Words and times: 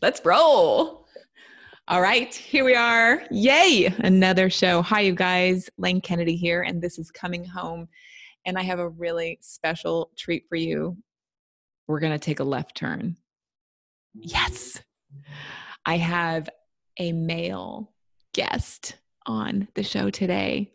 Let's 0.00 0.24
roll. 0.24 1.08
All 1.88 2.00
right, 2.00 2.32
here 2.32 2.64
we 2.64 2.76
are. 2.76 3.24
Yay, 3.32 3.92
another 3.98 4.48
show. 4.48 4.80
Hi, 4.82 5.00
you 5.00 5.12
guys. 5.12 5.68
Lane 5.76 6.00
Kennedy 6.00 6.36
here, 6.36 6.62
and 6.62 6.80
this 6.80 7.00
is 7.00 7.10
Coming 7.10 7.44
Home. 7.44 7.88
And 8.46 8.56
I 8.56 8.62
have 8.62 8.78
a 8.78 8.90
really 8.90 9.38
special 9.40 10.12
treat 10.16 10.44
for 10.48 10.54
you. 10.54 10.96
We're 11.88 11.98
going 11.98 12.12
to 12.12 12.18
take 12.18 12.38
a 12.38 12.44
left 12.44 12.76
turn. 12.76 13.16
Yes, 14.14 14.80
I 15.84 15.96
have 15.96 16.48
a 17.00 17.10
male 17.10 17.92
guest 18.34 18.94
on 19.26 19.66
the 19.74 19.82
show 19.82 20.10
today. 20.10 20.74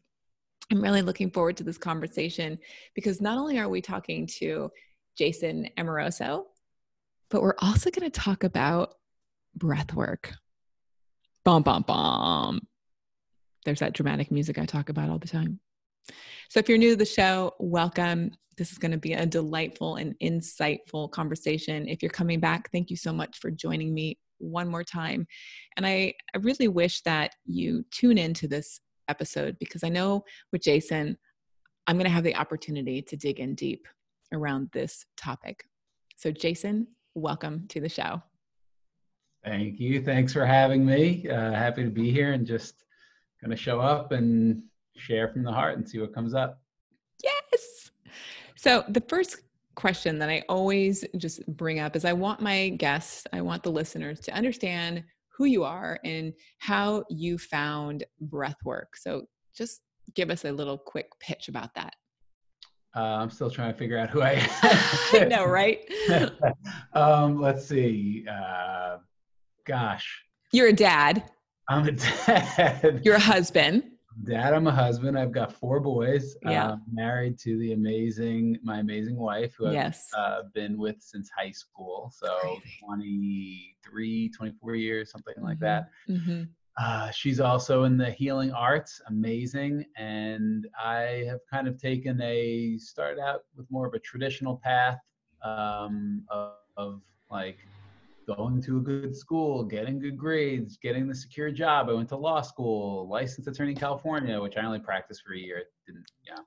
I'm 0.69 0.81
really 0.81 1.01
looking 1.01 1.31
forward 1.31 1.55
to 1.57 1.63
this 1.63 1.77
conversation 1.77 2.59
because 2.93 3.21
not 3.21 3.37
only 3.37 3.57
are 3.57 3.69
we 3.69 3.81
talking 3.81 4.27
to 4.39 4.69
Jason 5.17 5.69
Amoroso, 5.77 6.47
but 7.29 7.41
we're 7.41 7.55
also 7.59 7.89
going 7.89 8.09
to 8.11 8.19
talk 8.19 8.43
about 8.43 8.95
breath 9.55 9.93
work. 9.93 10.33
Bum, 11.45 11.63
bum, 11.63 11.83
bum. 11.83 12.61
There's 13.65 13.79
that 13.79 13.93
dramatic 13.93 14.31
music 14.31 14.57
I 14.57 14.65
talk 14.65 14.89
about 14.89 15.09
all 15.09 15.19
the 15.19 15.27
time. 15.27 15.59
So, 16.49 16.59
if 16.59 16.69
you're 16.69 16.77
new 16.77 16.91
to 16.91 16.95
the 16.95 17.05
show, 17.05 17.53
welcome. 17.59 18.31
This 18.57 18.71
is 18.71 18.77
going 18.77 18.91
to 18.91 18.97
be 18.97 19.13
a 19.13 19.25
delightful 19.25 19.95
and 19.95 20.15
insightful 20.21 21.09
conversation. 21.11 21.87
If 21.87 22.03
you're 22.03 22.11
coming 22.11 22.39
back, 22.39 22.69
thank 22.71 22.89
you 22.89 22.95
so 22.95 23.11
much 23.11 23.39
for 23.39 23.49
joining 23.49 23.93
me 23.93 24.19
one 24.37 24.67
more 24.67 24.83
time. 24.83 25.25
And 25.75 25.85
I, 25.87 26.13
I 26.35 26.37
really 26.39 26.67
wish 26.67 27.01
that 27.01 27.31
you 27.45 27.83
tune 27.91 28.17
into 28.17 28.47
this 28.47 28.79
episode 29.07 29.57
because 29.59 29.83
I 29.83 29.89
know 29.89 30.23
with 30.51 30.61
Jason, 30.61 31.17
I'm 31.87 31.97
going 31.97 32.05
to 32.05 32.11
have 32.11 32.23
the 32.23 32.35
opportunity 32.35 33.01
to 33.01 33.17
dig 33.17 33.39
in 33.39 33.55
deep 33.55 33.87
around 34.31 34.69
this 34.71 35.05
topic. 35.17 35.65
So, 36.15 36.31
Jason, 36.31 36.87
welcome 37.15 37.65
to 37.69 37.81
the 37.81 37.89
show. 37.89 38.21
Thank 39.43 39.79
you. 39.79 40.01
Thanks 40.01 40.31
for 40.31 40.45
having 40.45 40.85
me. 40.85 41.27
Uh, 41.27 41.51
happy 41.51 41.83
to 41.83 41.89
be 41.89 42.11
here 42.11 42.33
and 42.33 42.45
just 42.47 42.83
going 43.41 43.51
to 43.51 43.61
show 43.61 43.81
up 43.81 44.11
and 44.13 44.63
share 44.95 45.27
from 45.27 45.43
the 45.43 45.51
heart 45.51 45.77
and 45.77 45.87
see 45.87 45.99
what 45.99 46.13
comes 46.13 46.33
up. 46.33 46.61
Yes. 47.23 47.91
So, 48.55 48.85
the 48.87 49.03
first 49.09 49.41
question 49.75 50.17
that 50.19 50.29
I 50.29 50.43
always 50.47 51.03
just 51.17 51.45
bring 51.57 51.79
up 51.79 51.95
is 51.95 52.05
I 52.05 52.13
want 52.13 52.39
my 52.39 52.69
guests, 52.69 53.25
I 53.33 53.41
want 53.41 53.63
the 53.63 53.71
listeners 53.71 54.19
to 54.21 54.33
understand 54.33 55.03
who 55.35 55.45
you 55.45 55.63
are 55.63 55.99
and 56.05 56.31
how 56.59 57.03
you 57.09 57.37
found 57.37 58.05
breath 58.21 58.57
work. 58.63 58.95
So, 58.95 59.23
just 59.55 59.81
give 60.15 60.29
us 60.29 60.45
a 60.45 60.51
little 60.51 60.77
quick 60.77 61.07
pitch 61.19 61.49
about 61.49 61.73
that. 61.75 61.95
Uh, 62.95 63.17
I'm 63.19 63.31
still 63.31 63.49
trying 63.49 63.73
to 63.73 63.77
figure 63.77 63.97
out 63.97 64.09
who 64.09 64.21
I 64.21 64.33
am. 64.33 64.49
I 65.21 65.25
know, 65.25 65.45
right? 65.45 65.79
um, 66.93 67.41
let's 67.41 67.65
see. 67.65 68.25
Uh, 68.29 68.97
gosh. 69.65 70.23
You're 70.51 70.67
a 70.67 70.73
dad. 70.73 71.23
I'm 71.69 71.87
a 71.87 71.91
dad. 71.91 73.01
You're 73.03 73.15
a 73.15 73.19
husband. 73.19 73.83
Dad, 74.23 74.53
I'm 74.53 74.67
a 74.67 74.71
husband. 74.71 75.17
I've 75.17 75.31
got 75.31 75.51
four 75.51 75.79
boys. 75.79 76.35
Yeah. 76.43 76.67
Uh, 76.67 76.77
married 76.91 77.39
to 77.39 77.57
the 77.57 77.73
amazing, 77.73 78.59
my 78.63 78.79
amazing 78.79 79.17
wife, 79.17 79.55
who 79.57 79.67
I've 79.67 79.97
uh, 80.15 80.41
been 80.53 80.77
with 80.77 80.97
since 80.99 81.31
high 81.35 81.51
school. 81.51 82.13
So 82.15 82.59
23, 82.85 84.29
24 84.29 84.75
years, 84.75 85.11
something 85.11 85.33
mm-hmm. 85.35 85.45
like 85.45 85.59
that. 85.59 85.89
Mm-hmm. 86.07 86.43
Uh, 86.77 87.11
she's 87.11 87.39
also 87.39 87.83
in 87.83 87.97
the 87.97 88.11
healing 88.11 88.51
arts, 88.51 89.01
amazing. 89.07 89.85
And 89.97 90.67
I 90.79 91.25
have 91.27 91.39
kind 91.49 91.67
of 91.67 91.79
taken 91.79 92.21
a, 92.21 92.77
started 92.77 93.19
out 93.19 93.41
with 93.55 93.69
more 93.71 93.87
of 93.87 93.93
a 93.93 93.99
traditional 93.99 94.57
path 94.63 94.99
um, 95.43 96.23
of, 96.29 96.53
of 96.77 97.01
like 97.29 97.57
going 98.25 98.61
to 98.63 98.77
a 98.77 98.81
good 98.81 99.15
school, 99.15 99.63
getting 99.63 99.99
good 99.99 100.17
grades, 100.17 100.77
getting 100.77 101.07
the 101.07 101.15
secure 101.15 101.51
job. 101.51 101.89
I 101.89 101.93
went 101.93 102.09
to 102.09 102.17
law 102.17 102.41
school, 102.41 103.07
licensed 103.07 103.47
attorney 103.47 103.71
in 103.71 103.77
California, 103.77 104.39
which 104.41 104.57
I 104.57 104.65
only 104.65 104.79
practiced 104.79 105.23
for 105.25 105.33
a 105.33 105.37
year. 105.37 105.63
Didn't, 105.85 106.05
yeah. 106.25 106.39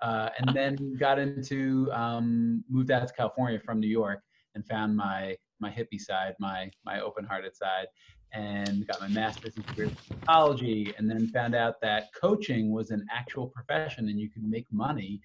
Uh, 0.00 0.30
and 0.38 0.50
then 0.56 0.96
got 0.98 1.18
into, 1.18 1.90
um, 1.92 2.64
moved 2.68 2.90
out 2.90 3.06
to 3.06 3.14
California 3.14 3.60
from 3.60 3.80
New 3.80 3.88
York 3.88 4.22
and 4.54 4.66
found 4.66 4.96
my 4.96 5.36
my 5.60 5.70
hippie 5.70 6.00
side, 6.00 6.34
my 6.40 6.70
my 6.84 7.00
open-hearted 7.00 7.56
side, 7.56 7.86
and 8.32 8.86
got 8.86 9.00
my 9.00 9.08
master's 9.08 9.56
in 9.56 9.62
career 9.62 9.90
psychology. 10.08 10.92
And 10.98 11.08
then 11.08 11.28
found 11.28 11.54
out 11.54 11.80
that 11.82 12.12
coaching 12.20 12.72
was 12.72 12.90
an 12.90 13.06
actual 13.10 13.46
profession, 13.46 14.08
and 14.08 14.20
you 14.20 14.28
could 14.28 14.44
make 14.44 14.66
money 14.72 15.20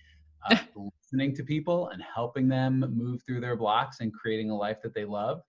uh, 0.50 0.58
listening 1.02 1.36
to 1.36 1.44
people 1.44 1.90
and 1.90 2.02
helping 2.02 2.48
them 2.48 2.86
move 2.96 3.22
through 3.24 3.42
their 3.42 3.56
blocks 3.56 4.00
and 4.00 4.14
creating 4.14 4.50
a 4.50 4.56
life 4.56 4.82
that 4.84 4.94
they 4.94 5.06
love. 5.06 5.42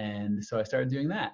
And 0.00 0.42
so 0.42 0.58
I 0.58 0.62
started 0.62 0.90
doing 0.90 1.08
that. 1.08 1.32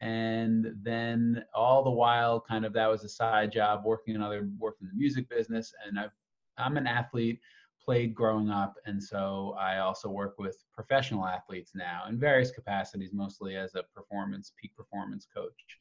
And 0.00 0.72
then 0.82 1.44
all 1.54 1.84
the 1.84 1.90
while, 1.90 2.40
kind 2.40 2.64
of 2.64 2.72
that 2.72 2.86
was 2.90 3.04
a 3.04 3.08
side 3.08 3.52
job, 3.52 3.84
working 3.84 4.14
in 4.14 4.22
other, 4.22 4.48
working 4.58 4.86
in 4.86 4.90
the 4.90 4.98
music 4.98 5.28
business. 5.28 5.74
And 5.86 5.98
I've, 5.98 6.16
I'm 6.56 6.76
an 6.76 6.86
athlete, 6.86 7.40
played 7.84 8.14
growing 8.14 8.48
up. 8.48 8.74
And 8.86 9.02
so 9.02 9.54
I 9.58 9.78
also 9.78 10.08
work 10.08 10.36
with 10.38 10.56
professional 10.72 11.26
athletes 11.26 11.72
now 11.74 12.04
in 12.08 12.18
various 12.18 12.50
capacities, 12.50 13.10
mostly 13.12 13.56
as 13.56 13.74
a 13.74 13.82
performance, 13.94 14.52
peak 14.60 14.74
performance 14.76 15.26
coach. 15.34 15.78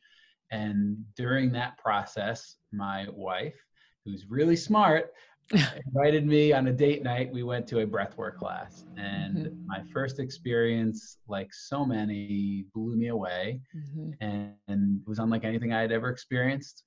And 0.52 0.98
during 1.16 1.52
that 1.54 1.78
process, 1.78 2.58
my 2.72 3.08
wife, 3.12 3.56
who's 4.04 4.26
really 4.30 4.56
smart, 4.56 5.14
invited 5.52 6.26
me 6.26 6.52
on 6.52 6.68
a 6.68 6.74
date 6.74 7.04
night. 7.04 7.32
We 7.32 7.44
went 7.44 7.68
to 7.68 7.80
a 7.80 7.88
breathwork 7.88 8.36
class, 8.36 8.86
and 8.98 9.38
mm-hmm. 9.38 9.68
my 9.68 9.82
first 9.94 10.20
experience, 10.20 11.18
like 11.28 11.54
so 11.54 11.86
many, 11.86 12.66
blew 12.74 12.96
me 12.96 13.08
away, 13.08 13.62
mm-hmm. 13.76 14.12
and, 14.22 14.54
and 14.68 15.02
was 15.06 15.20
unlike 15.20 15.46
anything 15.46 15.74
I 15.74 15.82
had 15.82 15.92
ever 15.92 16.10
experienced. 16.10 16.84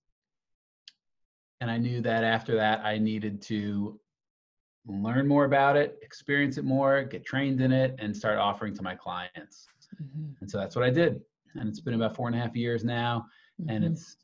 And 1.61 1.71
I 1.71 1.77
knew 1.77 2.01
that 2.03 2.25
after 2.25 2.55
that, 2.57 2.85
I 2.85 2.99
needed 2.99 3.43
to 3.43 3.99
learn 4.87 5.27
more 5.27 5.45
about 5.45 5.77
it, 5.77 5.99
experience 6.03 6.57
it 6.57 6.65
more, 6.65 7.03
get 7.03 7.25
trained 7.25 7.61
in 7.61 7.73
it, 7.73 7.95
and 7.99 8.17
start 8.17 8.39
offering 8.39 8.75
to 8.77 8.83
my 8.83 8.95
clients. 8.95 9.67
Mm-hmm. 10.03 10.33
And 10.41 10.51
so 10.51 10.59
that's 10.59 10.75
what 10.75 10.85
I 10.85 10.91
did. 10.91 11.21
And 11.55 11.69
it's 11.69 11.81
been 11.81 11.95
about 11.95 12.17
four 12.17 12.29
and 12.29 12.37
a 12.37 12.39
half 12.39 12.57
years 12.57 12.85
now, 12.85 13.27
and 13.69 13.85
it's 13.85 14.17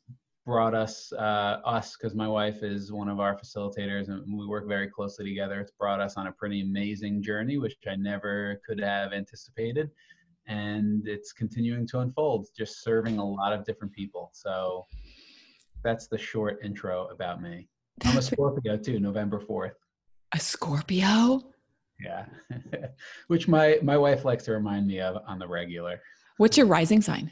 brought 0.46 0.74
us 0.74 1.12
uh, 1.12 1.60
us 1.64 1.96
because 1.96 2.14
my 2.14 2.28
wife 2.28 2.62
is 2.62 2.92
one 2.92 3.08
of 3.08 3.20
our 3.20 3.36
facilitators 3.36 4.08
and 4.08 4.22
we 4.38 4.46
work 4.46 4.66
very 4.66 4.88
closely 4.88 5.24
together. 5.24 5.60
It's 5.60 5.72
brought 5.72 6.00
us 6.00 6.16
on 6.16 6.28
a 6.28 6.32
pretty 6.32 6.62
amazing 6.62 7.22
journey 7.22 7.58
which 7.58 7.76
i 7.86 7.96
never 7.96 8.60
could 8.66 8.80
have 8.80 9.12
anticipated 9.12 9.90
and 10.46 11.06
it's 11.08 11.32
continuing 11.32 11.86
to 11.88 11.98
unfold 11.98 12.46
just 12.56 12.82
serving 12.84 13.18
a 13.18 13.24
lot 13.24 13.52
of 13.52 13.64
different 13.64 13.92
people. 13.92 14.30
So 14.32 14.86
that's 15.82 16.06
the 16.06 16.16
short 16.16 16.60
intro 16.64 17.08
about 17.08 17.42
me. 17.42 17.68
I'm 18.04 18.16
a 18.16 18.22
scorpio 18.22 18.76
too 18.76 19.00
november 19.00 19.40
4th 19.40 19.72
a 20.32 20.40
scorpio? 20.40 21.42
Yeah. 22.00 22.26
Which 23.28 23.48
my 23.48 23.78
my 23.82 23.96
wife 23.96 24.24
likes 24.24 24.44
to 24.44 24.52
remind 24.52 24.86
me 24.86 25.00
of 25.00 25.22
on 25.26 25.38
the 25.38 25.48
regular. 25.48 26.00
What's 26.36 26.56
your 26.56 26.66
rising 26.66 27.00
sign 27.00 27.30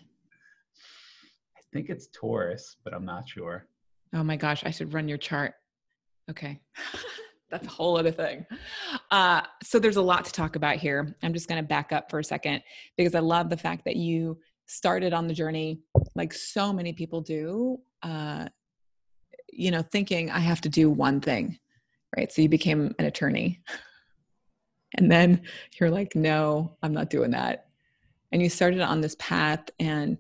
think 1.74 1.90
it's 1.90 2.06
Taurus, 2.14 2.76
but 2.84 2.94
I'm 2.94 3.04
not 3.04 3.28
sure. 3.28 3.66
Oh 4.14 4.22
my 4.22 4.36
gosh, 4.36 4.62
I 4.64 4.70
should 4.70 4.94
run 4.94 5.08
your 5.08 5.18
chart. 5.18 5.54
Okay. 6.30 6.60
That's 7.50 7.66
a 7.66 7.70
whole 7.70 7.98
other 7.98 8.12
thing. 8.12 8.46
Uh, 9.10 9.42
so 9.62 9.78
there's 9.80 9.96
a 9.96 10.02
lot 10.02 10.24
to 10.24 10.32
talk 10.32 10.54
about 10.54 10.76
here. 10.76 11.14
I'm 11.22 11.34
just 11.34 11.48
going 11.48 11.60
to 11.60 11.66
back 11.66 11.92
up 11.92 12.10
for 12.10 12.20
a 12.20 12.24
second 12.24 12.62
because 12.96 13.14
I 13.14 13.18
love 13.18 13.50
the 13.50 13.56
fact 13.56 13.84
that 13.86 13.96
you 13.96 14.38
started 14.66 15.12
on 15.12 15.26
the 15.26 15.34
journey 15.34 15.80
like 16.14 16.32
so 16.32 16.72
many 16.72 16.92
people 16.92 17.20
do, 17.20 17.80
uh, 18.02 18.46
you 19.52 19.70
know, 19.70 19.82
thinking 19.82 20.30
I 20.30 20.38
have 20.38 20.60
to 20.62 20.68
do 20.68 20.88
one 20.90 21.20
thing, 21.20 21.58
right? 22.16 22.32
So 22.32 22.40
you 22.40 22.48
became 22.48 22.94
an 22.98 23.04
attorney. 23.04 23.60
And 24.96 25.10
then 25.10 25.42
you're 25.80 25.90
like, 25.90 26.14
no, 26.14 26.76
I'm 26.80 26.92
not 26.92 27.10
doing 27.10 27.32
that. 27.32 27.66
And 28.30 28.40
you 28.40 28.48
started 28.48 28.80
on 28.80 29.00
this 29.00 29.16
path 29.18 29.68
and 29.80 30.16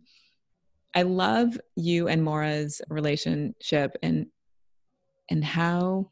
I 0.94 1.02
love 1.02 1.58
you 1.76 2.08
and 2.08 2.22
Mora's 2.22 2.80
relationship 2.88 3.96
and 4.02 4.26
and 5.30 5.44
how 5.44 6.10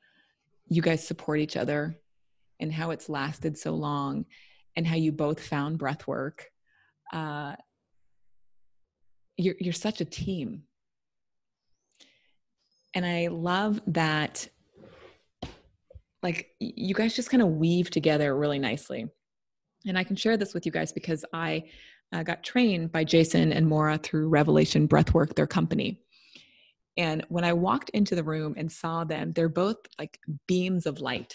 you 0.69 0.83
guys 0.83 1.07
support 1.07 1.39
each 1.39 1.57
other 1.57 1.97
and 2.59 2.73
how 2.73 2.91
it's 2.91 3.09
lasted 3.09 3.59
so 3.59 3.73
long 3.75 4.25
and 4.75 4.87
how 4.87 4.97
you 4.97 5.13
both 5.13 5.41
found 5.41 5.79
breath 5.79 6.07
work. 6.07 6.47
Uh, 7.13 7.55
you're 9.37 9.57
you're 9.61 9.73
such 9.73 10.01
a 10.01 10.05
team. 10.05 10.63
And 12.95 13.07
I 13.07 13.29
love 13.29 13.81
that 13.89 14.49
like 16.23 16.51
you 16.61 16.95
guys 16.95 17.15
just 17.15 17.31
kind 17.31 17.43
of 17.43 17.49
weave 17.49 17.91
together 17.91 18.37
really 18.37 18.59
nicely. 18.59 19.07
And 19.87 19.99
I 19.99 20.05
can 20.05 20.17
share 20.17 20.37
this 20.37 20.55
with 20.55 20.67
you 20.67 20.73
guys 20.73 20.93
because 20.93 21.25
I 21.33 21.65
uh, 22.13 22.23
got 22.23 22.43
trained 22.43 22.93
by 22.93 23.05
Jason 23.05 23.53
and 23.53 23.67
Mora 23.67 23.99
through 23.99 24.29
Revelation 24.29 24.87
Breathwork, 24.87 25.35
their 25.35 25.47
company. 25.47 26.01
And 26.97 27.25
when 27.29 27.45
I 27.45 27.55
walked 27.55 27.91
into 27.91 28.15
the 28.15 28.23
room 28.23 28.55
and 28.57 28.71
saw 28.71 29.05
them, 29.05 29.33
they're 29.33 29.49
both 29.49 29.79
like 29.99 30.19
beams 30.47 30.87
of 30.87 31.01
light. 31.01 31.35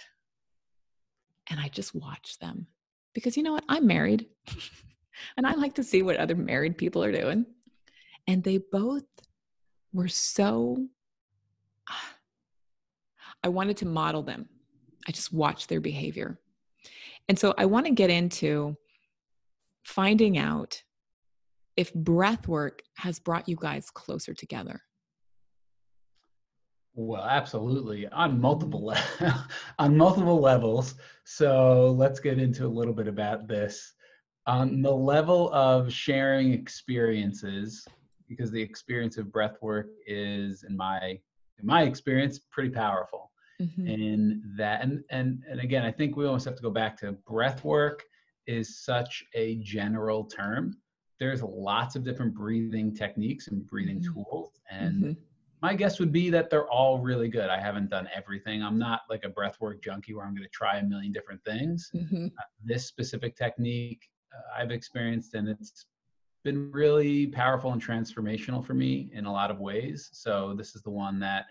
And 1.49 1.59
I 1.59 1.67
just 1.69 1.95
watched 1.95 2.39
them 2.39 2.67
because 3.13 3.35
you 3.35 3.43
know 3.43 3.53
what? 3.53 3.63
I'm 3.67 3.87
married. 3.87 4.27
and 5.37 5.47
I 5.47 5.53
like 5.53 5.73
to 5.75 5.83
see 5.83 6.03
what 6.03 6.17
other 6.17 6.35
married 6.35 6.77
people 6.77 7.03
are 7.03 7.11
doing. 7.11 7.45
And 8.27 8.43
they 8.43 8.59
both 8.71 9.05
were 9.93 10.09
so, 10.09 10.85
I 13.43 13.47
wanted 13.47 13.77
to 13.77 13.85
model 13.87 14.21
them. 14.21 14.47
I 15.07 15.11
just 15.11 15.33
watched 15.33 15.69
their 15.69 15.81
behavior. 15.81 16.37
And 17.29 17.39
so 17.39 17.53
I 17.57 17.65
want 17.65 17.85
to 17.87 17.93
get 17.93 18.09
into 18.09 18.77
finding 19.87 20.37
out 20.37 20.83
if 21.77 21.93
breath 21.93 22.47
work 22.47 22.81
has 22.97 23.19
brought 23.19 23.47
you 23.47 23.55
guys 23.55 23.89
closer 23.89 24.33
together. 24.33 24.81
Well, 26.93 27.23
absolutely 27.23 28.07
on 28.07 28.41
multiple 28.41 28.87
le- 28.87 29.47
on 29.79 29.95
multiple 29.95 30.41
levels. 30.41 30.95
So 31.23 31.95
let's 31.97 32.19
get 32.19 32.37
into 32.37 32.65
a 32.65 32.67
little 32.67 32.93
bit 32.93 33.07
about 33.07 33.47
this. 33.47 33.93
On 34.45 34.81
the 34.81 34.91
level 34.91 35.53
of 35.53 35.91
sharing 35.91 36.53
experiences, 36.53 37.87
because 38.27 38.51
the 38.51 38.61
experience 38.61 39.17
of 39.17 39.31
breath 39.31 39.57
work 39.61 39.87
is, 40.05 40.63
in 40.63 40.75
my 40.75 40.99
in 41.59 41.65
my 41.65 41.83
experience, 41.83 42.39
pretty 42.51 42.69
powerful. 42.69 43.31
Mm-hmm. 43.61 43.87
In 43.87 44.43
that, 44.57 44.81
and 44.81 45.03
and 45.11 45.43
and 45.49 45.59
again, 45.61 45.85
I 45.85 45.91
think 45.91 46.17
we 46.17 46.25
almost 46.25 46.45
have 46.45 46.55
to 46.55 46.61
go 46.61 46.71
back 46.71 46.97
to 46.97 47.13
breath 47.13 47.63
work 47.63 48.03
is 48.47 48.79
such 48.79 49.23
a 49.33 49.55
general 49.57 50.23
term. 50.25 50.77
There's 51.19 51.43
lots 51.43 51.95
of 51.95 52.03
different 52.03 52.33
breathing 52.33 52.95
techniques 52.95 53.47
and 53.47 53.65
breathing 53.67 54.01
mm-hmm. 54.01 54.13
tools, 54.13 54.59
and 54.69 55.03
mm-hmm 55.03 55.21
my 55.61 55.73
guess 55.73 55.99
would 55.99 56.11
be 56.11 56.29
that 56.29 56.49
they're 56.49 56.69
all 56.69 56.99
really 56.99 57.27
good. 57.27 57.49
I 57.49 57.59
haven't 57.59 57.89
done 57.89 58.07
everything. 58.13 58.61
I'm 58.61 58.77
not 58.77 59.01
like 59.09 59.25
a 59.25 59.29
breathwork 59.29 59.81
junkie 59.81 60.13
where 60.13 60.25
I'm 60.25 60.33
going 60.33 60.43
to 60.43 60.49
try 60.49 60.77
a 60.77 60.83
million 60.83 61.11
different 61.11 61.43
things. 61.43 61.89
Mm-hmm. 61.95 62.27
Uh, 62.27 62.43
this 62.63 62.85
specific 62.85 63.35
technique 63.35 64.09
uh, 64.33 64.61
I've 64.61 64.71
experienced, 64.71 65.33
and 65.33 65.49
it's 65.49 65.85
been 66.43 66.71
really 66.71 67.27
powerful 67.27 67.71
and 67.73 67.83
transformational 67.83 68.63
for 68.63 68.75
me 68.75 69.09
in 69.13 69.25
a 69.25 69.31
lot 69.31 69.49
of 69.49 69.59
ways. 69.59 70.09
So 70.13 70.53
this 70.55 70.75
is 70.75 70.83
the 70.83 70.91
one 70.91 71.19
that 71.19 71.45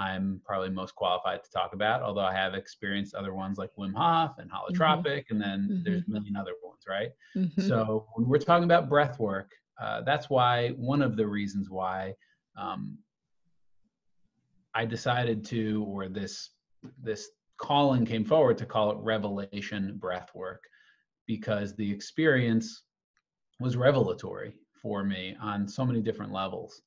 I'm 0.00 0.40
probably 0.46 0.70
most 0.70 0.94
qualified 0.94 1.44
to 1.44 1.50
talk 1.50 1.74
about. 1.74 2.02
Although 2.02 2.24
I 2.24 2.32
have 2.32 2.54
experienced 2.54 3.14
other 3.14 3.34
ones 3.34 3.58
like 3.58 3.70
Wim 3.78 3.92
Hof 3.94 4.38
and 4.38 4.50
mm-hmm. 4.50 4.74
holotropic, 4.74 5.04
mm-hmm. 5.04 5.34
and 5.34 5.42
then 5.42 5.68
mm-hmm. 5.70 5.82
there's 5.84 6.04
a 6.08 6.10
million 6.10 6.36
other 6.36 6.54
ones, 6.64 6.84
right? 6.88 7.10
Mm-hmm. 7.36 7.68
So 7.68 8.06
when 8.14 8.26
we're 8.26 8.38
talking 8.38 8.64
about 8.64 8.88
breath 8.88 9.18
work, 9.18 9.50
uh, 9.80 10.00
that's 10.02 10.30
why 10.30 10.70
one 10.70 11.02
of 11.02 11.16
the 11.16 11.26
reasons 11.26 11.68
why 11.68 12.14
um, 12.56 12.96
I 14.74 14.86
decided 14.86 15.44
to, 15.46 15.84
or 15.86 16.08
this 16.08 16.50
this 17.02 17.28
calling 17.58 18.06
came 18.06 18.24
forward 18.24 18.56
to 18.56 18.64
call 18.64 18.90
it 18.90 18.96
revelation 19.02 19.98
breath 19.98 20.30
work 20.34 20.64
because 21.26 21.76
the 21.76 21.90
experience 21.92 22.84
was 23.60 23.76
revelatory 23.76 24.54
for 24.80 25.04
me 25.04 25.36
on 25.42 25.68
so 25.68 25.84
many 25.84 26.00
different 26.00 26.32
levels. 26.32 26.80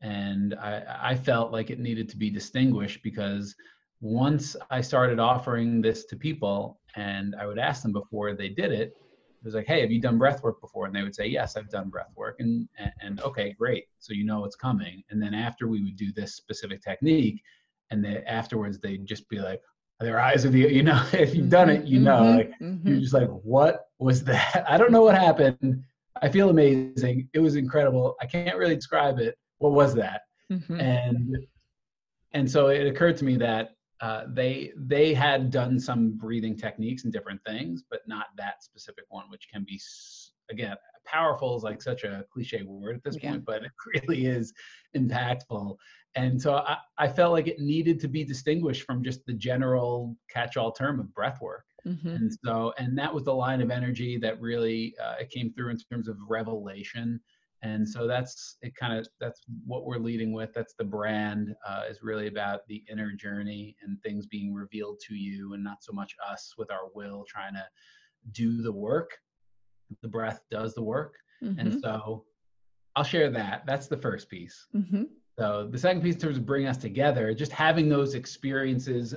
And 0.00 0.54
I, 0.54 1.10
I 1.10 1.14
felt 1.14 1.52
like 1.52 1.70
it 1.70 1.78
needed 1.78 2.08
to 2.10 2.16
be 2.16 2.30
distinguished 2.30 3.02
because 3.02 3.54
once 4.00 4.54
I 4.70 4.80
started 4.80 5.18
offering 5.18 5.82
this 5.82 6.04
to 6.06 6.16
people 6.16 6.80
and 6.94 7.34
I 7.34 7.46
would 7.46 7.58
ask 7.58 7.82
them 7.82 7.92
before 7.92 8.34
they 8.34 8.48
did 8.48 8.72
it, 8.72 8.94
it 9.40 9.44
was 9.44 9.54
like, 9.54 9.66
hey, 9.66 9.80
have 9.80 9.90
you 9.90 10.00
done 10.00 10.18
breath 10.18 10.42
work 10.42 10.60
before? 10.60 10.86
And 10.86 10.94
they 10.94 11.02
would 11.02 11.14
say, 11.14 11.26
yes, 11.26 11.56
I've 11.56 11.70
done 11.70 11.90
breath 11.90 12.12
work. 12.16 12.36
And, 12.40 12.68
and, 12.78 12.92
and 13.00 13.20
okay, 13.20 13.54
great. 13.58 13.84
So 13.98 14.12
you 14.12 14.24
know 14.24 14.44
it's 14.44 14.56
coming. 14.56 15.02
And 15.10 15.22
then 15.22 15.34
after 15.34 15.68
we 15.68 15.82
would 15.82 15.96
do 15.96 16.12
this 16.12 16.34
specific 16.34 16.82
technique, 16.82 17.42
and 17.90 18.04
then 18.04 18.22
afterwards 18.26 18.78
they'd 18.78 19.06
just 19.06 19.28
be 19.28 19.38
like, 19.38 19.60
their 20.00 20.20
eyes 20.20 20.44
would 20.44 20.52
be, 20.52 20.60
you 20.60 20.82
know, 20.82 21.04
if 21.12 21.34
you've 21.34 21.48
done 21.50 21.70
it, 21.70 21.84
you 21.84 22.00
know, 22.00 22.20
mm-hmm, 22.20 22.36
like 22.36 22.52
mm-hmm. 22.60 22.88
you're 22.88 23.00
just 23.00 23.14
like, 23.14 23.28
what 23.28 23.86
was 23.98 24.24
that? 24.24 24.64
I 24.68 24.78
don't 24.78 24.92
know 24.92 25.02
what 25.02 25.16
happened. 25.16 25.82
I 26.20 26.28
feel 26.28 26.50
amazing. 26.50 27.28
It 27.32 27.38
was 27.38 27.56
incredible. 27.56 28.16
I 28.20 28.26
can't 28.26 28.56
really 28.56 28.74
describe 28.74 29.18
it. 29.18 29.36
What 29.58 29.72
was 29.72 29.94
that? 29.94 30.22
Mm-hmm. 30.50 30.80
And 30.80 31.36
and 32.32 32.50
so 32.50 32.68
it 32.68 32.86
occurred 32.86 33.16
to 33.18 33.24
me 33.24 33.36
that 33.38 33.70
uh, 34.00 34.24
they 34.28 34.72
they 34.76 35.12
had 35.14 35.50
done 35.50 35.78
some 35.78 36.12
breathing 36.12 36.56
techniques 36.56 37.04
and 37.04 37.12
different 37.12 37.40
things, 37.44 37.82
but 37.90 38.00
not 38.06 38.26
that 38.36 38.62
specific 38.62 39.04
one, 39.08 39.24
which 39.30 39.48
can 39.52 39.64
be 39.64 39.80
again 40.50 40.76
powerful 41.08 41.56
is 41.56 41.62
like 41.62 41.80
such 41.80 42.04
a 42.04 42.24
cliche 42.30 42.62
word 42.62 42.96
at 42.96 43.02
this 43.02 43.16
yeah. 43.20 43.30
point, 43.30 43.44
but 43.44 43.62
it 43.64 43.72
really 43.86 44.26
is 44.26 44.52
impactful. 44.96 45.76
And 46.14 46.40
so 46.40 46.56
I, 46.56 46.76
I, 46.98 47.08
felt 47.08 47.32
like 47.32 47.46
it 47.46 47.60
needed 47.60 48.00
to 48.00 48.08
be 48.08 48.24
distinguished 48.24 48.82
from 48.82 49.02
just 49.02 49.24
the 49.26 49.32
general 49.32 50.16
catch-all 50.30 50.72
term 50.72 51.00
of 51.00 51.12
breath 51.14 51.40
work. 51.40 51.64
Mm-hmm. 51.86 52.08
And 52.08 52.32
so, 52.44 52.72
and 52.78 52.96
that 52.98 53.12
was 53.12 53.24
the 53.24 53.34
line 53.34 53.60
of 53.60 53.70
energy 53.70 54.18
that 54.18 54.40
really 54.40 54.94
uh, 55.02 55.24
came 55.30 55.52
through 55.52 55.70
in 55.70 55.78
terms 55.78 56.08
of 56.08 56.16
revelation 56.28 57.20
and 57.62 57.88
so 57.88 58.06
that's 58.06 58.56
it 58.62 58.74
kind 58.76 58.96
of 58.96 59.08
that's 59.20 59.42
what 59.66 59.84
we're 59.84 59.98
leading 59.98 60.32
with 60.32 60.52
that's 60.54 60.74
the 60.74 60.84
brand 60.84 61.54
uh, 61.66 61.82
is 61.88 62.02
really 62.02 62.28
about 62.28 62.60
the 62.68 62.84
inner 62.90 63.12
journey 63.12 63.76
and 63.82 64.00
things 64.02 64.26
being 64.26 64.54
revealed 64.54 64.98
to 65.00 65.14
you 65.14 65.54
and 65.54 65.64
not 65.64 65.82
so 65.82 65.92
much 65.92 66.14
us 66.30 66.54
with 66.56 66.70
our 66.70 66.90
will 66.94 67.24
trying 67.26 67.54
to 67.54 67.64
do 68.32 68.62
the 68.62 68.72
work 68.72 69.10
the 70.02 70.08
breath 70.08 70.40
does 70.50 70.74
the 70.74 70.82
work 70.82 71.14
mm-hmm. 71.42 71.58
and 71.58 71.80
so 71.80 72.24
i'll 72.96 73.04
share 73.04 73.30
that 73.30 73.64
that's 73.66 73.88
the 73.88 73.96
first 73.96 74.28
piece 74.28 74.66
mm-hmm. 74.74 75.04
so 75.38 75.68
the 75.70 75.78
second 75.78 76.02
piece 76.02 76.14
in 76.14 76.20
terms 76.20 76.36
of 76.36 76.46
bringing 76.46 76.68
us 76.68 76.76
together 76.76 77.34
just 77.34 77.52
having 77.52 77.88
those 77.88 78.14
experiences 78.14 79.14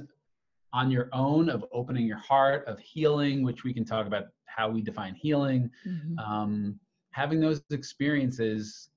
on 0.73 0.89
your 0.89 1.09
own 1.11 1.49
of 1.49 1.65
opening 1.73 2.07
your 2.07 2.17
heart 2.17 2.65
of 2.67 2.79
healing 2.79 3.43
which 3.43 3.63
we 3.63 3.73
can 3.73 3.85
talk 3.85 4.07
about 4.07 4.25
how 4.45 4.69
we 4.69 4.81
define 4.81 5.13
healing 5.13 5.69
mm-hmm. 5.85 6.17
um, 6.19 6.79
having 7.11 7.39
those 7.39 7.61
experiences 7.71 8.89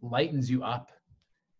lightens 0.00 0.50
you 0.50 0.62
up 0.62 0.90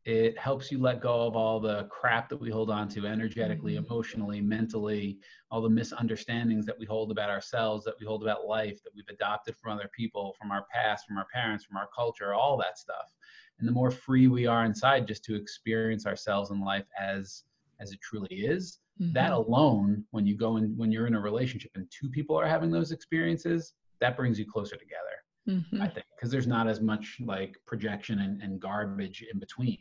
it 0.05 0.37
helps 0.37 0.73
you 0.73 0.81
let 0.81 1.01
go 1.01 1.29
of 1.29 1.37
all 1.37 1.61
the 1.61 1.85
crap 1.85 2.29
that 2.29 2.37
we 2.37 2.51
hold 2.51 2.71
on 2.71 2.89
to 2.89 3.07
energetically 3.07 3.75
mm-hmm. 3.75 3.85
emotionally 3.85 4.41
mentally 4.41 5.19
all 5.51 5.63
the 5.63 5.69
misunderstandings 5.69 6.67
that 6.67 6.79
we 6.79 6.85
hold 6.85 7.13
about 7.13 7.31
ourselves 7.31 7.85
that 7.85 7.95
we 8.01 8.07
hold 8.07 8.23
about 8.23 8.47
life 8.47 8.83
that 8.83 8.91
we've 8.95 9.09
adopted 9.09 9.55
from 9.57 9.79
other 9.79 9.91
people 9.97 10.35
from 10.41 10.51
our 10.51 10.67
past 10.73 11.07
from 11.07 11.17
our 11.19 11.27
parents 11.33 11.65
from 11.65 11.77
our 11.77 11.89
culture 11.95 12.35
all 12.35 12.57
that 12.57 12.79
stuff 12.79 13.13
and 13.61 13.69
the 13.69 13.73
more 13.73 13.93
free 13.93 14.27
we 14.27 14.47
are 14.47 14.65
inside 14.65 15.07
just 15.07 15.25
to 15.25 15.37
experience 15.37 16.05
ourselves 16.05 16.51
in 16.51 16.61
life 16.61 16.87
as 17.01 17.45
as 17.81 17.93
it 17.93 18.01
truly 18.01 18.27
is 18.29 18.81
mm-hmm. 19.01 19.13
that 19.13 19.31
alone 19.31 20.05
when 20.11 20.27
you 20.27 20.37
go 20.37 20.57
in 20.57 20.77
when 20.77 20.91
you're 20.91 21.07
in 21.07 21.15
a 21.15 21.21
relationship 21.21 21.71
and 21.77 21.87
two 21.91 22.09
people 22.09 22.37
are 22.37 22.47
having 22.47 22.73
those 22.73 22.91
experiences 22.91 23.75
that 24.03 24.17
brings 24.17 24.39
you 24.39 24.45
closer 24.45 24.77
together 24.77 25.17
mm-hmm. 25.49 25.83
i 25.83 25.89
think 25.89 26.07
because 26.17 26.31
there's 26.31 26.47
not 26.47 26.69
as 26.69 26.81
much 26.81 27.17
like 27.25 27.57
projection 27.67 28.21
and, 28.21 28.43
and 28.43 28.61
garbage 28.61 29.25
in 29.33 29.39
between 29.39 29.79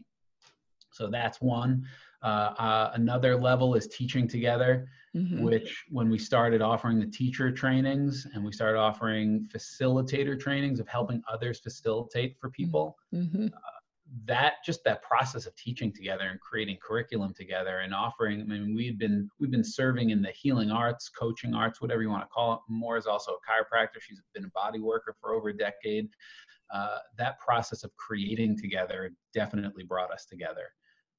so 0.91 1.07
that's 1.07 1.41
one 1.41 1.85
uh, 2.23 2.53
uh, 2.59 2.91
another 2.93 3.35
level 3.35 3.73
is 3.73 3.87
teaching 3.87 4.27
together 4.27 4.87
mm-hmm. 5.15 5.41
which 5.41 5.83
when 5.89 6.09
we 6.09 6.19
started 6.19 6.61
offering 6.61 6.99
the 6.99 7.07
teacher 7.07 7.51
trainings 7.51 8.27
and 8.33 8.43
we 8.43 8.51
started 8.51 8.77
offering 8.77 9.47
facilitator 9.51 10.39
trainings 10.39 10.79
of 10.79 10.87
helping 10.87 11.21
others 11.31 11.59
facilitate 11.59 12.37
for 12.39 12.49
people 12.49 12.97
mm-hmm. 13.13 13.45
uh, 13.45 13.80
that 14.25 14.55
just 14.65 14.83
that 14.83 15.01
process 15.03 15.45
of 15.45 15.55
teaching 15.55 15.91
together 15.91 16.25
and 16.29 16.39
creating 16.41 16.77
curriculum 16.81 17.33
together 17.33 17.79
and 17.79 17.93
offering 17.93 18.41
i 18.41 18.43
mean 18.43 18.75
we've 18.75 18.99
been 18.99 19.29
we've 19.39 19.51
been 19.51 19.63
serving 19.63 20.09
in 20.09 20.21
the 20.21 20.31
healing 20.31 20.69
arts 20.69 21.09
coaching 21.09 21.53
arts 21.53 21.81
whatever 21.81 22.01
you 22.01 22.09
want 22.09 22.23
to 22.23 22.27
call 22.27 22.53
it. 22.53 22.59
Mora 22.69 22.99
is 22.99 23.07
also 23.07 23.31
a 23.33 23.35
chiropractor. 23.35 24.01
She's 24.01 24.21
been 24.33 24.45
a 24.45 24.49
body 24.49 24.79
worker 24.79 25.15
for 25.19 25.33
over 25.33 25.49
a 25.49 25.57
decade. 25.57 26.09
Uh, 26.73 26.97
that 27.17 27.39
process 27.39 27.83
of 27.83 27.95
creating 27.97 28.57
together 28.57 29.11
definitely 29.33 29.83
brought 29.83 30.11
us 30.11 30.25
together 30.25 30.69